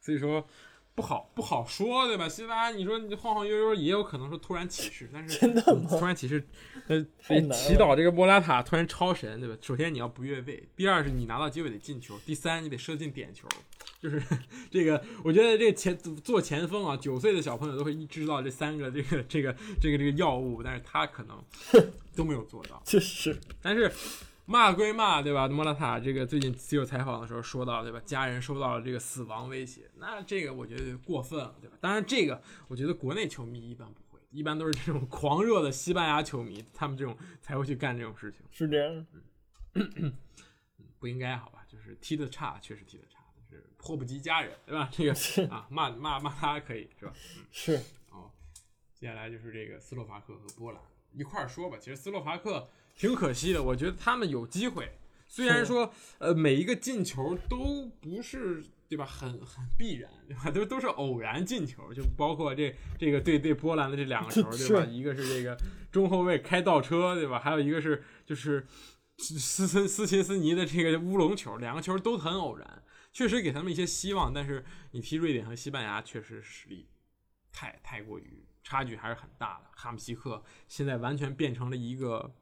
[0.00, 0.46] 所以说
[0.94, 2.28] 不好不好说，对吧？
[2.28, 6.46] 西班牙，你说你晃晃悠悠也有可能说突然起势， 但是真的吗突然起势，
[6.86, 9.56] 呃，得祈祷这个莫拉塔突然超神，对吧？
[9.60, 13.48] 首先你要不越位，第二是你拿到机会得进球，第三你得射进点球，
[14.00, 14.22] 就是
[14.70, 21.42] 这个，我觉得这个前做前锋啊，九岁的小朋友都会知道这三个这个这个这个这个药物，但是他可能
[22.14, 22.80] 都没有做到。
[22.84, 23.90] 确 实，但是
[24.46, 25.48] 骂归骂，对吧？
[25.48, 28.00] 莫拉塔这个最近接受采访的时候说到，对吧？
[28.04, 31.76] 家人受到了这个死亡威胁，那这个我觉得过分了，对吧？
[31.80, 38.40] 当然，这个我觉得国内球迷一般不会，一般都是这种狂热的西班牙球迷，他们这种才会去干这种事情。
[38.50, 39.06] 是这样。
[40.98, 41.64] 不应该好吧？
[41.68, 44.88] 就是踢的差，确实踢的差，但是迫不及家人，对吧？
[44.92, 47.12] 这个是啊，骂骂骂他可以是吧？
[47.50, 47.76] 是，
[48.10, 48.30] 哦，
[48.94, 50.80] 接下来就是这个斯洛伐克和波兰
[51.12, 51.76] 一块儿说吧。
[51.78, 64.84] 其实斯洛伐克挺可惜的，我觉得他们有机会，虽然说呃每一个进球都不是对吧，很很必然对吧，都都是偶然进球，就包括这这个对对波兰的这两个球对吧？
[64.84, 65.56] 一个是这个
[65.90, 67.38] 中后卫开倒车对吧？
[67.38, 68.66] 还有一个是就是
[69.18, 72.82] 斯斯斯琴斯尼的这个乌龙球，两个球都很偶然，
[73.12, 76.88] 确实给他们一些希望，但是你踢瑞典和西班牙确实实力
[77.50, 79.70] 太太过于差距还是很大的。
[79.74, 82.34] 哈姆西克现在完全变成了一个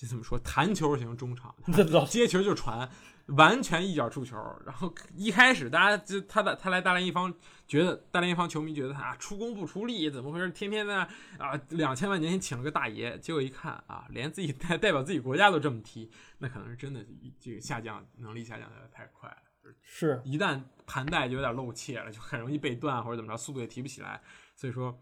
[0.00, 1.54] 这怎么说弹球型中场，
[1.90, 2.88] 老接球就传，
[3.26, 4.34] 完全一脚出球。
[4.64, 7.30] 然后一开始大家就他的他来大连一方，
[7.68, 10.48] 觉得大连一方球迷觉得他啊出工不出力，怎么回事？
[10.52, 10.94] 天天在
[11.36, 17.04] 那啊两千万年前请了个大爷，结果一看啊，连自己代代表自己国家都这么踢，那可能是真的
[17.38, 19.36] 这个下降能力下降的太快了。
[19.82, 24.18] 是一旦盘带就有点漏怯了，就很容易被断或者怎么着，速度也提不起来。
[24.56, 24.98] 所以说，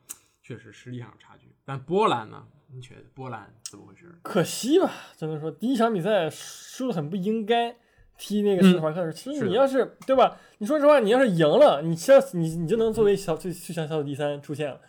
[0.49, 1.47] 确实实力上有差距。
[1.67, 2.43] 但波兰呢？
[2.73, 4.19] 你觉得波兰怎么回事？
[4.23, 7.77] 可惜吧，只能说第一场比赛输的很不应该。
[8.17, 10.37] 踢那个斯洛伐克时，其实你要是对吧？
[10.57, 14.81] 你说实话，你要是赢了，你其实你你就能作为小最最强小组第三出现了，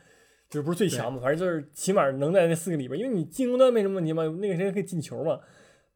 [0.49, 5.39] 就是不是最强嘛，反正就是起码能在那四个里边，因为你进攻端没什么问题嘛，那个谁可以进球嘛。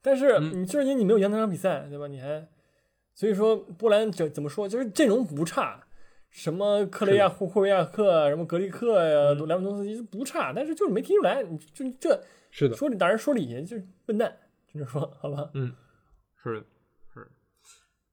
[0.01, 2.05] 但是你就是因为你没有赢那场比赛，对吧？
[2.07, 2.47] 你还
[3.15, 5.82] 所以说波兰怎怎么说，就是阵容不差，
[6.33, 14.35] 什么克雷亚霍霍维亚克，什么格里克呀，莱万多斯基不差，但是就是没踢出来，你就这是的，说打人说理去就是笨蛋，
[14.67, 15.51] 就这说好吧？
[15.53, 15.75] 嗯，
[16.35, 16.65] 是
[17.13, 17.31] 是。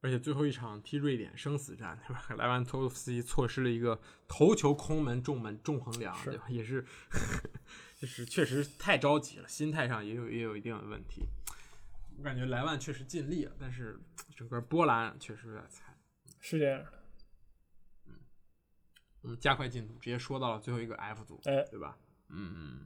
[0.03, 2.27] 而且最后一场踢瑞典生死战，对吧？
[2.37, 3.99] 莱万托夫斯基错失了一个
[4.29, 6.45] 头球空门中门中横梁，对吧？
[6.53, 6.85] 也是，
[7.99, 11.25] 就是确实太着急了，心态上也有也有一定的问题。
[12.19, 13.99] 我感觉莱万确实尽力了，但是
[14.37, 15.97] 整个波兰确实有点菜。
[16.39, 17.00] 是这样的。
[19.23, 21.97] 嗯，我们加快进度，直接说到了最后一个 F 组，哎，对吧？
[22.29, 22.81] 嗯，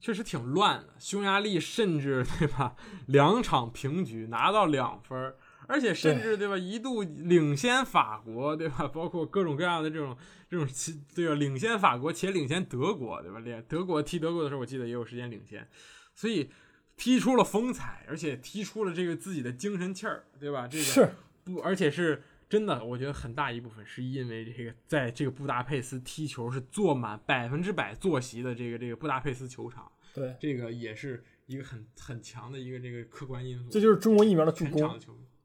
[0.00, 0.94] 确实挺乱的。
[0.98, 5.34] 匈牙利甚至对吧，两场平局拿到两分。
[5.68, 8.88] 而且甚至对吧，一度领先法国对吧？
[8.88, 10.16] 包括各种各样的这种
[10.48, 10.66] 这种
[11.14, 13.38] 对吧，领先法国且领先德国对吧？
[13.38, 15.68] 连德国踢德国的时候，我记得也有时间领先，
[16.16, 16.50] 所以
[16.96, 20.66] 踢出了风采，而且踢出了这个自己的精神气儿，对吧？
[20.66, 21.08] 这个是
[21.44, 33.70] 不，而且是真的，我觉得很大一部分是因为这个在这个布达佩斯踢球是坐满百分之百坐席的这个这个布达佩斯球场，对，这个也是一个很很强的一个这个客观因素。
[33.70, 34.98] 这就是中国疫苗的助攻。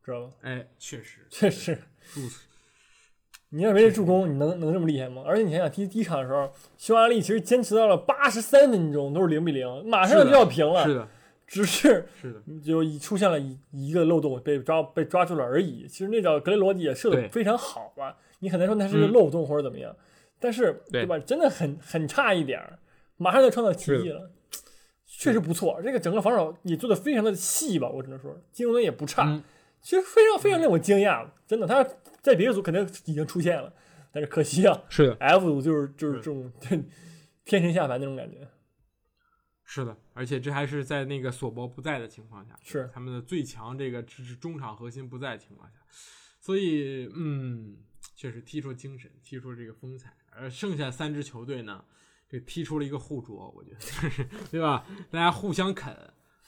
[0.03, 0.33] 知道吧？
[0.41, 1.79] 哎，确实， 确实。
[3.49, 5.23] 你要没这助攻，你能能这么厉害吗？
[5.25, 10.83] 而且你想想，踢第一场的时候，匈牙利其实坚持到了八十三分钟，都是零比零，马上就要平了。
[10.83, 11.07] 是的，
[11.47, 12.05] 只是
[12.63, 15.87] 就出现了一一个漏洞，被抓被抓住了而已。
[15.87, 18.17] 其实那脚格雷罗也射的非常好吧？
[18.39, 19.95] 你很难说那是个漏洞或者怎么样，
[20.39, 21.17] 但是对吧？
[21.19, 22.79] 真的很很差一点儿，
[23.17, 24.31] 马上就创造奇迹了。
[25.07, 27.89] 确实不错，这个整个防守也做的非常的细吧？
[27.89, 29.41] 我只能说，进攻端也不差。
[29.81, 31.87] 其实非常非常令我惊讶，真的，他
[32.21, 33.71] 在别的组肯定已经出现了，
[34.11, 36.51] 但是可惜啊，是的，F 组就是就是这种
[37.45, 38.37] 天神下凡那种感觉，
[39.65, 45.79] 是的，而且这还是在那个索博不在的情况下，是他们的最强这个是中场核心不在的情况下，
[46.39, 47.77] 所以嗯，
[48.15, 51.83] 确实踢出精神，踢出这个风采，而剩下三支球队呢，
[52.29, 54.85] 这踢出了一个互啄，我觉得，对吧？
[55.09, 55.95] 大家互相啃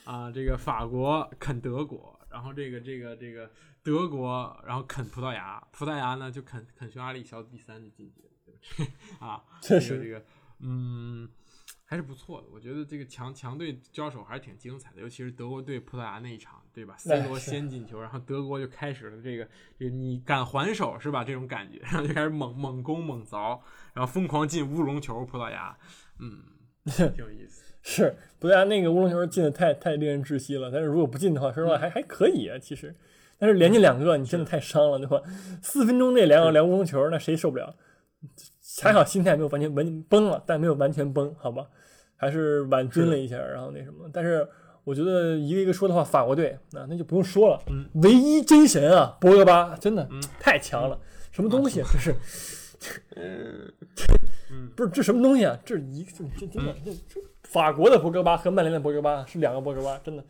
[0.05, 2.13] 啊，这个法国啃德国。
[2.29, 3.49] 然后这个这个这个
[3.81, 8.85] 德国，然后啃葡萄牙，葡萄牙呢就啃啃匈牙利，小组第三的晋级了，
[9.25, 10.23] 啊，确实这个
[10.59, 11.27] 嗯
[11.89, 12.47] 还是不错的。
[12.53, 19.47] 我觉得这个强强队交手还是挺精彩的，尤其是德国对葡萄牙那一场，对吧？C 罗先进球，然后德国就开始了这个
[19.79, 21.23] 这个你敢还手是吧？
[21.23, 23.57] 这种感觉，然后就开始猛猛攻猛凿，
[23.93, 25.77] 然后疯狂进乌龙球，葡萄牙，
[26.19, 26.43] 嗯，
[26.85, 27.63] 挺有意思。
[27.81, 30.69] 是，葡萄牙那个乌龙球进的太太令人窒息了。
[30.69, 32.93] 但是如果不进的话，说实话还还可以啊，其实。
[33.39, 35.21] 但是连进两个，你真的太伤了，对吧？
[35.61, 37.77] 四分钟内两个两乌龙球，那谁受不了？
[38.81, 41.65] 还好心态没有完全完崩了，但没有完全崩，好吧？
[42.15, 44.09] 还是挽尊了一下，然后那什么。
[44.11, 44.47] 但是
[44.83, 47.61] 我觉得一个一个说的话，法国队啊那就不用说了，
[48.01, 50.07] 唯一真神啊，博格巴真的
[50.39, 50.99] 太强了。
[51.31, 51.87] 什么东西啊？
[51.91, 52.15] 这是
[53.15, 53.71] 嗯，
[54.75, 55.57] 不是这什么东西啊？
[55.63, 60.23] 这是一这这真的这这法国的博格巴和曼联的博格巴是两个博格巴，真的。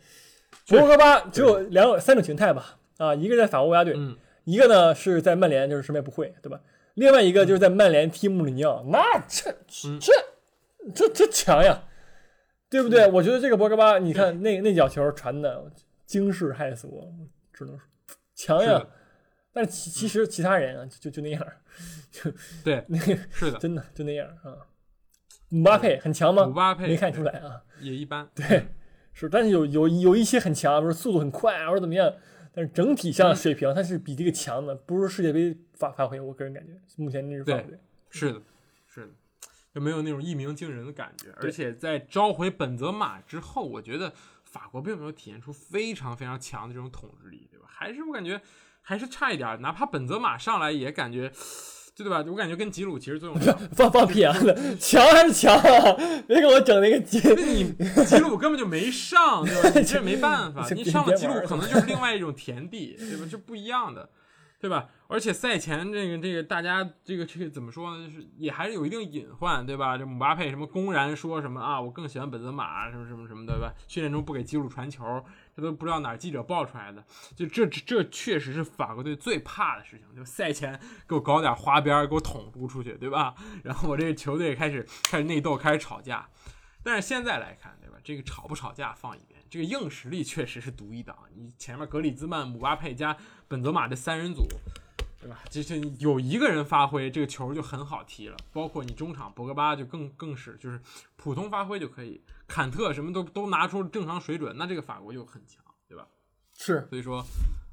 [0.66, 2.76] 博格巴只有两种三种形态吧？
[2.98, 6.60] 啊，一个在法国国家队，嗯一个呢是在曼联，就是什么也不会，对吧？
[6.98, 9.50] 另外一个就是在曼联踢穆里尼奥，那这
[9.86, 10.12] 嗯这
[10.92, 11.84] 这这强呀，
[12.68, 13.06] 对不对？
[13.08, 15.70] 我觉得这个博格巴，你看那那脚球传的
[16.04, 17.14] 惊世骇俗，
[17.52, 17.86] 只能说
[18.34, 18.84] 强呀。
[19.52, 21.46] 但是其其实其他人啊，就就就那样，
[22.10, 22.30] 就
[22.64, 24.66] 对，那个是的，真的就那样啊。
[25.48, 26.46] 姆巴佩很强吗？
[26.46, 27.62] 姆巴佩没看出来啊。
[27.80, 28.28] 也一般。
[28.34, 28.68] 对，
[29.12, 32.12] 是，但是有有有一些很强，不是速度很快啊，或者怎么样，
[32.52, 36.20] 但是整体上水平他是比这个强的，不是世界杯发发挥。
[36.20, 37.78] 我个人感觉，目前这支法国队，
[38.10, 38.42] 是的，
[38.86, 39.12] 是的，
[39.74, 41.28] 就没有那种一鸣惊人的感觉。
[41.36, 44.12] 而且在召回本泽马之后，我觉得
[44.44, 47.66] 法国并没有体现出非常非常强的这种统治力，对吧？
[47.68, 48.40] 还是我感觉
[48.80, 49.58] 还是差一点儿。
[49.58, 51.30] 哪怕本泽马上来，也感觉，
[51.94, 52.24] 对吧？
[52.26, 53.54] 我感觉跟吉鲁其实作用小。
[53.72, 54.34] 放放屁啊！
[54.80, 55.94] 强还是强啊！
[56.26, 57.20] 别给我整那个鸡。
[57.22, 57.74] 那你
[58.04, 59.78] 吉鲁根本就没上，对吧？
[59.78, 63.26] 你这没办法， 你上了吉鲁可能就是另外一种田地，对吧？
[63.30, 64.08] 就不一样的，
[64.58, 64.88] 对吧？
[65.10, 68.06] 而且赛前这个这个大家这个这个怎么说呢？
[68.06, 69.96] 就是也还是有一定隐患，对吧？
[69.96, 73.72] 这姆巴佩什么公然说什么啊，我更喜欢本泽马，什么什么什么，对吧？
[73.88, 75.24] 训练中不给吉鲁传球，
[75.56, 77.02] 这都不知道哪儿记者爆出来的。
[77.34, 80.78] 就这这这确实是法国队最怕的事情，就赛前
[81.08, 83.34] 给我搞点花边，给我捅嘟出去，对吧？
[83.64, 86.28] 然后我这个球队开始开始内斗，开始吵架。
[86.82, 87.96] 但是现在来看，对吧？
[88.04, 91.16] 这个吵不吵架放一边，这个硬实力确实是独一档。
[91.34, 93.16] 你前面格里兹曼、姆巴佩加
[93.48, 94.46] 本泽马这三人组，
[95.28, 95.40] 对吧？
[95.50, 98.36] 这这有一个人发挥，这个球就很好踢了。
[98.50, 100.80] 包括你中场博格巴就更更是，就是
[101.16, 102.22] 普通发挥就可以。
[102.46, 106.08] 坎特什么都都拿出正常水准，那这个法国就很强，对吧？
[106.56, 107.22] 是所以说，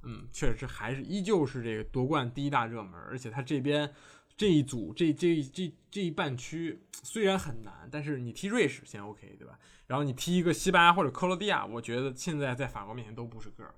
[0.03, 3.89] 嗯，确实还是依旧是这个夺冠第一大热门，而且他这边
[4.35, 9.57] 这一组这这这这一半区虽然很难，但是你踢瑞士先 OK 对吧？
[9.87, 13.73] 然后你踢一个西班牙或者克罗地亚，我觉得现在在法国面前都不是个儿。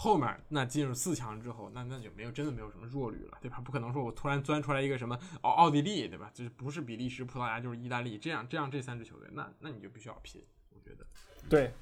[0.00, 3.60] 后面那进入四强之后，那那就没有真的没有什么弱旅了，对吧？
[3.64, 6.30] 不可能说我突然钻出来一个什么奥奥地利，对吧？
[6.32, 10.40] 就是不是比利时、葡萄牙就是意大利，这样这样这三支球队，那那你就必须要拼，
[10.70, 11.04] 我觉得。
[11.48, 11.72] 对，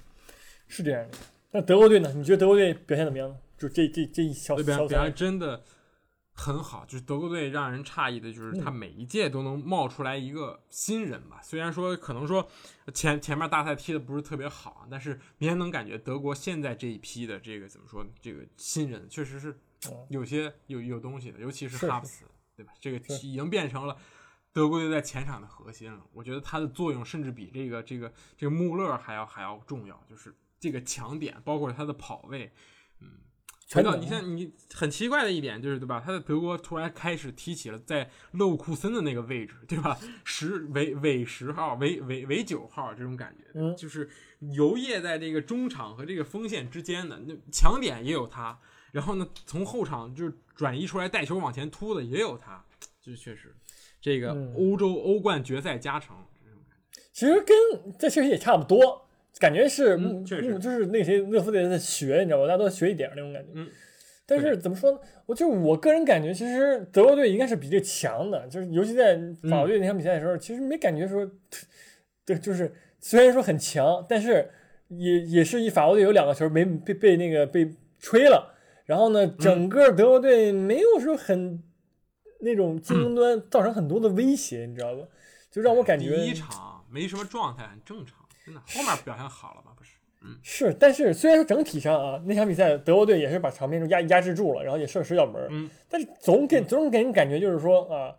[0.67, 1.19] 是这样的。
[1.51, 2.11] 那德国队呢？
[2.15, 3.37] 你觉得德国队表现怎么样呢？
[3.59, 5.63] 就这这这一小对表小赛表现真的
[6.37, 11.41] 很好，就是德国队让人诧异的，就是他每一届都能冒出来一个新人吧。
[11.43, 12.47] 虽然说可能说
[12.95, 19.51] 前前面大赛踢的不是特别好，但是明显能感觉德国现在这一批的这个怎么说，这个新人确实是
[19.89, 22.25] 哦有些有有东西的，尤其是是哈弗茨，
[22.55, 22.73] 对吧？
[22.81, 23.97] 这个已经变成了。
[24.53, 32.51] 德国队在前场的核心了，我觉得他的作用甚至比这个这个这个穆勒还要还要重要，就是这个强点，包括他的跑位，嗯，
[33.73, 36.01] 回到全能你像你很奇怪的一点就是对吧？
[36.05, 39.99] 他在德国突然开始提起了在勒沃库森的那个位置，对吧？
[40.25, 44.09] 十尾尾十号，尾尾尾九号这种感觉，嗯就是
[44.41, 48.59] 游曳在这个中场和这个锋线之间的，那强点也有他，
[48.93, 52.65] 然后呢，从后场就是转移出来带球往前突的也有他，
[53.03, 53.55] 这确实
[54.01, 56.17] 这个嗯欧洲欧冠决赛加成。
[56.45, 59.06] 这种感觉其实跟这其实也差不多，
[59.39, 62.47] 感觉是嗯确实嗯就是那谁勒夫队在学，你知道吧？
[62.47, 63.51] 大家都学一点那种感觉。
[63.55, 63.69] 嗯。
[64.29, 64.99] 但是怎么说呢？
[65.27, 69.17] 我就我个人感觉，其实德国队应该是比这强的，就是尤其在
[69.49, 71.31] 法国队那场比赛的时候，其实没感觉说，
[72.25, 74.51] 对，就是虽然说很强，但是
[74.89, 77.71] 也也是一法国队有两个球没被被那个被
[78.01, 81.63] 吹了，然后呢，整个德国队没有说很
[82.41, 85.07] 那种进攻端造成很多的威胁，你知道吧？
[85.53, 88.61] 就让我感觉第一场没什么状态，很正常，真的。
[88.61, 89.75] 后面表现好了吧？
[89.77, 98.17] 不是，嗯是，但是虽然说整体上啊，那场比赛德国队也是把场面就压压制住了，然后也射十脚门，嗯，但是总给总给人感觉就是说啊，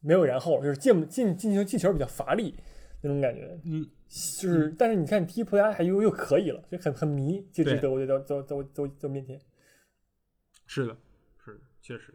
[0.00, 2.54] 没有然后，就是进进进球进球比较乏力
[3.00, 9.40] 那种感觉，嗯，就是但是你看踢葡萄牙还又又可以了，就很很迷这支对德国队在在在在在面前，
[10.66, 10.96] 是的，
[11.44, 12.12] 是的，确实。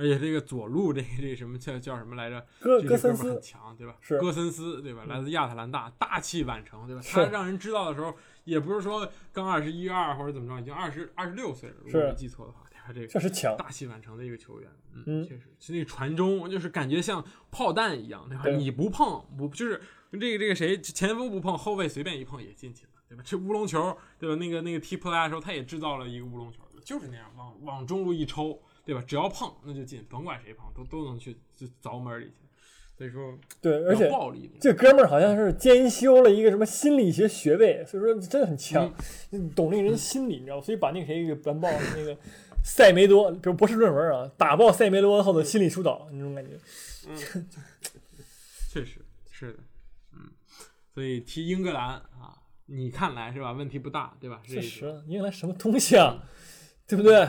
[0.00, 2.40] 而且这个左路这个这个什么叫叫什么来着？
[2.58, 3.96] 戈这戈森斯个哥们儿很强，对吧？
[4.00, 5.04] 是戈森斯，对吧？
[5.06, 7.02] 来自亚特兰大，大器晚成，对吧？
[7.04, 12.92] 他让人知道的时候，也不是说刚二十一二或者怎么着，已经二十二十六岁了，如果没记错的话，对吧？
[12.94, 18.42] 这个确实强，大器晚成的一个球员，嗯，嗯确实是那个传中，就是感觉像炮弹一样，对吧？
[18.44, 19.80] 对你不碰不就是
[20.12, 23.22] 这个这个谁前锋不碰，后卫随便一碰也进去了，对吧？
[23.24, 24.34] 这乌龙球，对吧？
[24.36, 29.02] 那个那个踢葡萄牙的时候，他也制造了一个乌龙球，就是那样往往中路一抽，对吧？
[29.06, 32.32] 只要碰那就进，甭管谁碰都都能去就凿门里去。
[32.96, 38.92] 所以说，对，而且暴力，这哥们儿好像是兼修了一个什么心理学学位，所以说真的很强，
[39.30, 40.62] 嗯懂那个人心理，你知道吗？
[40.62, 42.14] 所以把那个谁给完爆了，那个
[42.62, 46.58] 塞梅多，比如博士论文啊，打爆塞梅多后的心理疏导那种感觉。
[47.08, 47.16] 嗯
[48.70, 49.00] 确实
[49.30, 49.58] 是的，
[50.12, 50.30] 嗯，
[50.92, 53.52] 所以提英格兰啊，你看来是吧？
[53.52, 54.42] 问题不大，对吧？
[54.46, 56.22] 确实，英格兰什么东西啊，
[56.86, 57.26] 对不对？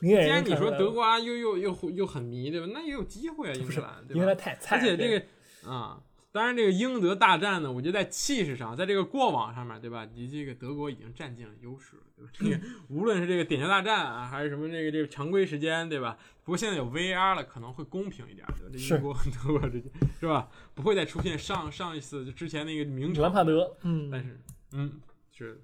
[0.00, 2.66] 既然你说德国啊，又又又又很迷，对吧？
[2.72, 4.26] 那也有机会啊，英格兰，对英格吧？
[4.26, 6.00] 兰太菜了，而且这个啊，
[6.32, 10.06] 当然这个英德大战呢，我觉得在气势上，在这个过往上面，对吧？
[10.14, 12.30] 你这个德国已经占尽了优势了，对吧？
[12.32, 12.60] 这个
[12.94, 16.18] 无论是这个点球大战啊，还是什么这个这个常规时间，对吧？
[16.44, 18.70] 不过现在有 VAR 了，可能会公平一点，对吧？
[18.72, 19.90] 这英国和德国之间
[20.20, 20.48] 是吧？
[20.74, 24.40] 不会再出现上上一次就之前那个名场兰帕德，嗯，但是，
[24.72, 25.00] 嗯，
[25.32, 25.60] 是，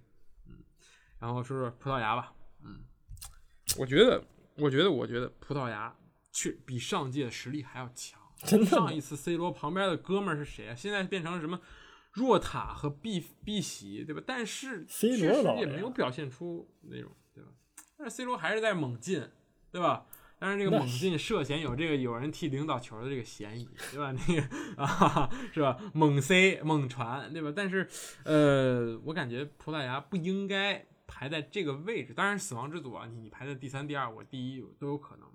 [0.49, 0.55] 嗯，
[1.21, 2.33] 然后说说葡萄牙吧，
[2.65, 2.81] 嗯，
[3.79, 4.23] 我觉得，
[4.57, 5.95] 我觉得，我觉得葡萄牙
[6.33, 8.21] 却比上届的实力还要强。
[8.45, 10.75] 真的上一次 C 罗旁边的哥们儿是谁啊？
[10.75, 11.61] 现在变成了什么
[12.11, 14.21] 若塔和碧碧玺，对吧？
[14.27, 17.51] 但是 C 罗也没有表现出那种，对吧？
[17.97, 19.25] 但是 C 罗还是在猛进，
[19.71, 20.07] 对吧？
[20.41, 24.11] 但是这个猛进涉嫌有这个有人替领导球的这个嫌疑，对吧？
[24.11, 25.79] 那个啊，是吧？
[25.95, 27.53] 猛塞猛传，对吧？
[27.55, 27.89] 但是
[28.25, 30.85] 呃，我感觉葡萄牙不应该
[31.23, 32.13] 排在这个位置。
[32.13, 35.29] 当然，死亡之组啊，你你排在第三、第二，我第一都有可能。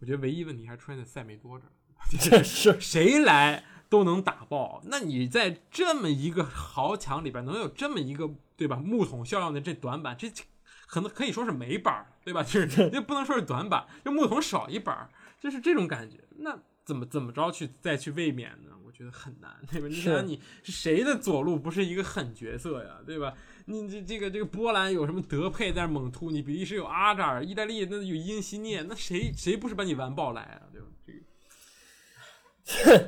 [0.00, 1.70] 我觉得唯一问题还是出现在塞梅多这儿。
[2.18, 4.82] 这是谁来都能打爆。
[4.86, 10.42] 那你在这么一个豪强里边，能有这么一个对吧木桶效应的这短板，这这
[10.88, 12.42] 可能可以说是没板儿，对吧？
[12.42, 15.08] 就是 这不能说是短板，就木桶少一板儿，
[15.38, 16.18] 就是这种感觉。
[16.38, 18.72] 那怎么怎么着去再去卫冕呢？
[18.84, 19.86] 我觉得很难，对吧？
[19.86, 23.32] 你想想你是谁的左路不是一个狠角色呀，对吧？
[23.70, 30.62] 你这这个这个波兰有什么德佩在那猛突，你比利时有阿扎尔，意大利那有因西涅，那谁谁不是把你完爆来啊？
[30.72, 30.86] 对吧？
[31.04, 31.18] 这个。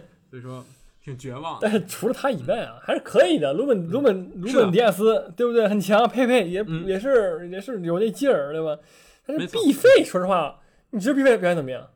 [0.30, 0.64] 所以说
[1.02, 1.60] 挺绝望的。
[1.62, 3.52] 但是除了他以外啊，还是可以的。
[3.54, 5.66] 鲁本鲁本鲁本迪亚斯，对不对？
[5.66, 8.78] 很强，佩佩也、嗯也是也是有那劲儿，对吧？
[9.26, 11.88] 但是没错毕费，说实话，你觉得毕费表现怎么样？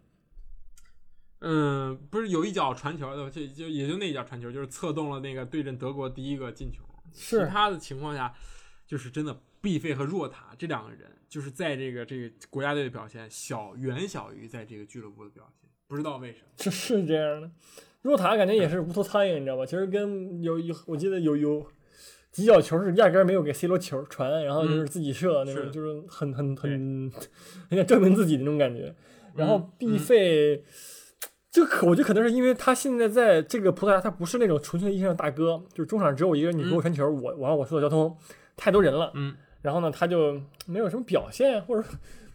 [1.41, 6.83] 嗯，不是有一脚传球的，就就也就那一脚传球，就是策动了那个对阵德国第一个进球。
[7.17, 8.35] 是其他的情况下，
[8.95, 16.45] 就是真的毕费和若塔这两个人，就是在这个这个国家队的表现小远小于在这个俱乐部的表现，不知道为什么。
[16.59, 17.51] 是是这样的。
[18.03, 19.67] 若塔感觉也是无头苍蝇，你知道吧？
[19.67, 21.67] 其实跟有有，我记得有有
[22.31, 27.11] 几脚球是压根儿没有给 C 罗球传，然后就是自己射那种，就是很很很
[27.69, 28.95] 很想证明自己的那种感觉。
[29.35, 30.63] 然后嗯毕费，
[31.51, 38.17] 这可我觉得可能是因为他现在在这个葡萄牙，他不是那种纯粹意义上的大哥，就是中场只有一个人，你给我传球，我我让我主导交通，
[38.57, 39.11] 太多人了。
[39.15, 41.89] 嗯，然后呢，他就没有什么表现，或者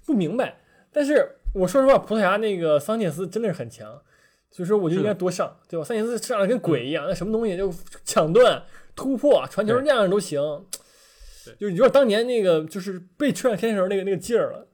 [0.05, 0.59] 不明白。
[0.91, 4.01] 但是我说实话，葡萄牙那个桑切斯真的是很强，
[4.49, 5.83] 所以说我就应该多上，对吧？
[5.85, 8.63] 桑切斯上来跟鬼一样，那什么东西就抢断、
[8.95, 10.41] 突破、传球对那样都行
[11.45, 14.65] 对，就有点当年那个就是被吹上天时候那个那个劲儿了。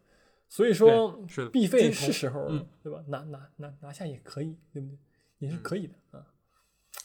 [0.48, 3.00] 所以说是必费是时候了，嗯对吧？
[3.08, 4.98] 拿拿拿拿下也可以，对不对？
[5.39, 6.24] 也是可以的啊。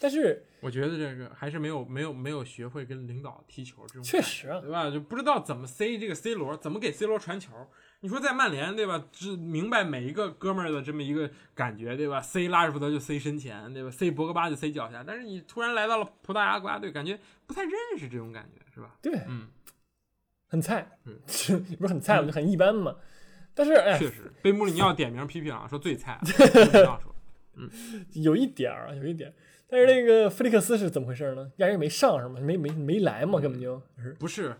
[0.02, 4.90] 但是我觉得这个还是没有没有没有学会跟领导踢球这种确实啊，对吧？
[4.90, 7.52] 就不知道怎么塞这个 C 罗，怎么给 C 罗传球。
[8.00, 9.04] 你说在曼联，对吧？
[9.12, 15.04] 只明白每一个哥们儿的这么一个感觉，对吧？C 拉什福德就塞身前，对吧？C 博格巴就塞脚下。
[15.06, 18.96] 但是你突然来到了葡萄牙国家队，感觉不太认识这种感觉，是吧？
[19.02, 19.48] 对，嗯，
[20.46, 21.20] 很菜，嗯
[21.68, 22.96] 也不是很菜，我就很一般嘛。
[23.52, 26.18] 但是哎，确实被穆里尼奥点名批评啊，说最菜。
[26.22, 27.14] 穆里尼奥说，
[28.14, 29.30] 有一点儿啊，有一点。
[29.70, 31.50] 但是那个菲利克斯是怎么回事呢？
[31.56, 32.40] 压根没上是吗？
[32.40, 34.56] 没没没来嘛，根本就是不是，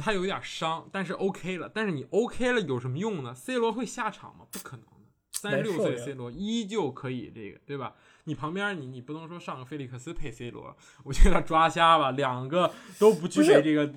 [0.00, 1.70] 他有一点伤，但是 OK 了。
[1.72, 4.46] 但是你 OK 了有什么用呢？C 罗会下场吗？
[4.50, 4.92] 不可能的。
[5.32, 7.94] 三十六岁 C 罗依旧可以这个，对吧？
[8.24, 10.74] 你旁边你你不能说上个菲利克斯配 C 罗，
[11.04, 12.10] 我觉得抓瞎吧。
[12.12, 13.92] 两个都不具备这个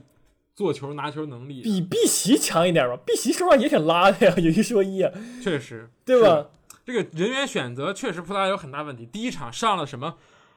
[0.53, 2.97] 做球拿球能力，比碧玺强一点吧。
[3.05, 6.49] 碧玺说实话也挺拉的呀，有一说一啊，确实对吧？
[6.89, 9.05] 这个人员选择确实葡萄牙有很大问题。
[9.05, 10.15] 第一场上了什么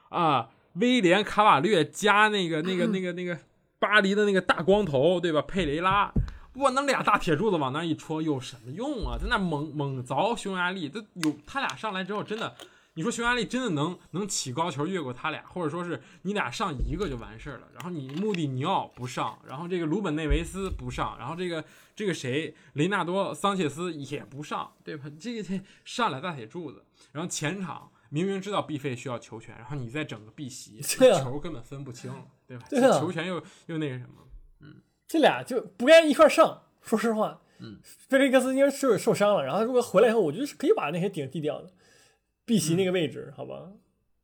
[0.09, 0.49] 啊？
[0.73, 3.37] 威廉卡瓦略加那个那个那个那个
[3.77, 5.39] 巴黎的那个大光头，对吧？
[5.43, 6.11] 佩雷拉，
[6.55, 9.15] 哇，那俩大铁柱子往那一戳有什么用啊？
[9.15, 12.55] 在那猛猛凿匈牙利，都有他俩上来之后，真的，
[12.95, 21.63] 你说匈牙利真的能能起高球越过他俩，或者说是你俩上一个就完事儿了，然后你穆蒂尼奥不上，然后这个鲁本内维斯不上，然后这个
[21.95, 25.11] 这个谁雷纳多桑切斯也不上，对吧？
[25.19, 32.65] 这个这上了大铁柱子，然后前场明明知道毕费需要球权，然后你再整个碧玺，对啊球根本分不清了，对吧？
[32.69, 34.25] 对啊球权又又那个什么，
[35.07, 36.63] 这俩就不该一块上。
[36.81, 41.71] 说实话，嗯，菲利克斯应该是受伤了，然后如果回来以后，我觉得是可以把那些顶替掉的。
[42.45, 43.71] 碧席那个位置，好吧，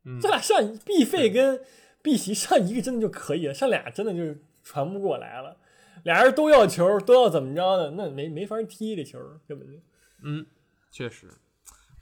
[0.04, 1.64] 嗯这俩上毕费跟
[2.02, 5.56] 碧席上一个真的就可以了，上俩真的就是传不过来了。
[6.04, 9.78] 俩人都要球，都要怎么着的，那没没法踢这球，根本就
[10.22, 10.44] 嗯，
[10.90, 11.28] 确实，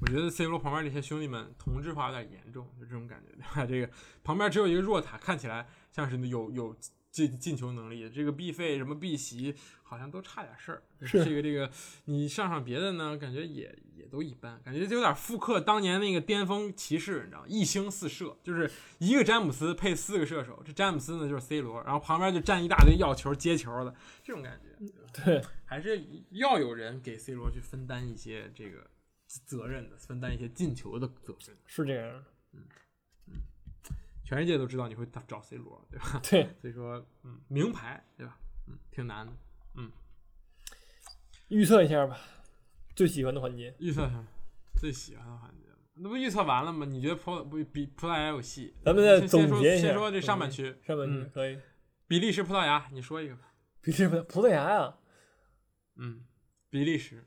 [0.00, 3.66] 我觉得 C 罗旁边这些兄弟们同质化有点严重，就这种感觉，对吧？
[3.66, 3.90] 这个
[4.22, 6.76] 旁边只有一个弱塔，看起来像是有有
[7.10, 10.82] 进进球能力，这个必费什么必席好像都差点事儿。
[11.02, 11.70] 是这个这个，
[12.04, 17.46] 你上上别的呢，感觉也也都一般，感觉就有点复刻当年那个巅峰骑士，你知道吗？
[17.48, 25.22] 一星四射，就是一个詹姆斯配四个射手，这詹姆斯呢就是 C 罗，然后旁边就站一大堆要球接球的，这种感觉。
[25.24, 28.90] 对，还是要有人给 C 罗去分担一些这个
[29.46, 31.56] 责任的，分担一些进球的责任。
[31.66, 32.24] 是这样。
[34.28, 36.20] 全世界都知道你会找 C 罗，对吧？
[36.28, 38.36] 对，所以说，嗯，名牌，对吧？
[38.66, 39.32] 嗯，挺难的。
[39.76, 39.90] 嗯
[41.48, 42.20] 预测一下吧，
[42.94, 43.74] 最喜欢的环节。
[43.78, 44.22] 预测下
[44.78, 45.64] 最喜欢的环节，
[45.94, 46.84] 那不预测完了吗？
[46.84, 48.74] 你觉得葡不比葡萄牙有戏？
[48.84, 49.86] 咱们再先说总结一下。
[49.86, 51.58] 先说这上半区，上半区嗯可以。
[52.06, 53.50] 比利时、葡萄牙，你说一个吧。
[53.80, 54.94] 比利时、葡萄牙呀，
[55.96, 56.22] 嗯，
[56.68, 57.24] 比利时，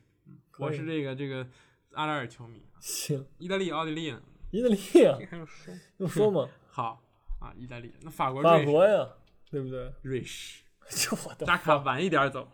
[0.59, 1.47] 我是这个这个
[1.93, 2.61] 阿扎尔球迷。
[2.79, 3.25] 行。
[3.39, 4.21] 意大利、奥地利呢？
[4.51, 4.75] 意大利
[5.07, 5.73] 啊，还用说？
[5.97, 7.01] 用说嘛，好
[7.39, 7.93] 啊，意大利。
[8.01, 9.07] 那法国、法国呀，
[9.49, 9.93] 对不对？
[10.01, 10.63] 瑞士。
[10.89, 12.49] 就我的扎卡晚一点走。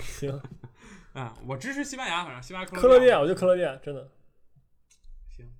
[0.00, 0.40] 行，
[1.12, 4.10] 啊，我支持西班牙，反正西班牙克罗地亚，我就克罗地亚，真的，
[5.28, 5.52] 行。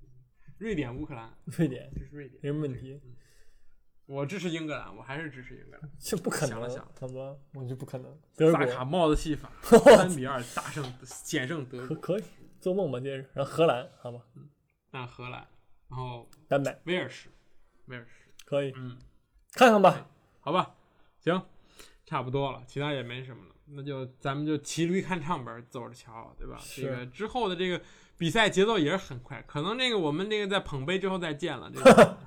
[0.59, 3.01] 瑞典、乌克兰，瑞典支持瑞典，没什么问题。
[4.07, 5.91] 我支持英格兰，我还是支持英格兰。
[5.99, 7.39] 这不可能想了想，怎么了？
[7.55, 8.21] 我就不可能。
[8.37, 11.97] 德萨卡帽子戏法， 三比二大胜，险胜德国。
[11.97, 12.25] 可可以
[12.61, 14.49] 做梦吧，接着，然后荷兰，好吧，嗯
[14.91, 15.47] 那荷兰，
[15.89, 17.29] 然后丹麦威尔士，
[17.93, 18.73] 威尔士，可以。
[18.75, 18.99] 嗯，
[19.53, 20.09] 看看吧。
[20.41, 20.75] 好吧，
[21.21, 21.41] 行，
[22.05, 26.59] 差不多了，其他也没什么了，那就咱们就骑驴看唱本，走着瞧，对吧？
[26.59, 27.81] 是这个之后的这个
[28.17, 32.19] 比赛节奏也是很快，可能这个我们这个在捧杯之后再见了，这个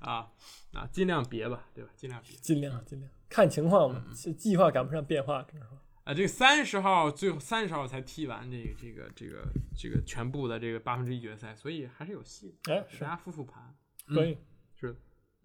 [0.00, 0.30] 啊
[0.72, 1.90] 啊，尽量别吧，对吧？
[1.96, 2.36] 尽量别。
[2.36, 3.10] 尽量尽量。
[3.28, 13.74] 看情况嘛，嗯计计划赶不上变化，只能说啊，这个三十号最后三十号才踢完这个这个这个这个全部的这个八分之一决赛，所以还是有戏的，哎是给大家复复盘。
[14.06, 14.38] 可以。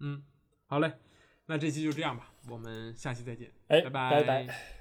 [0.00, 0.22] 嗯，
[0.66, 0.92] 好嘞，
[1.46, 4.77] 那这期就这样吧，我们下期再见，哎，拜拜拜拜。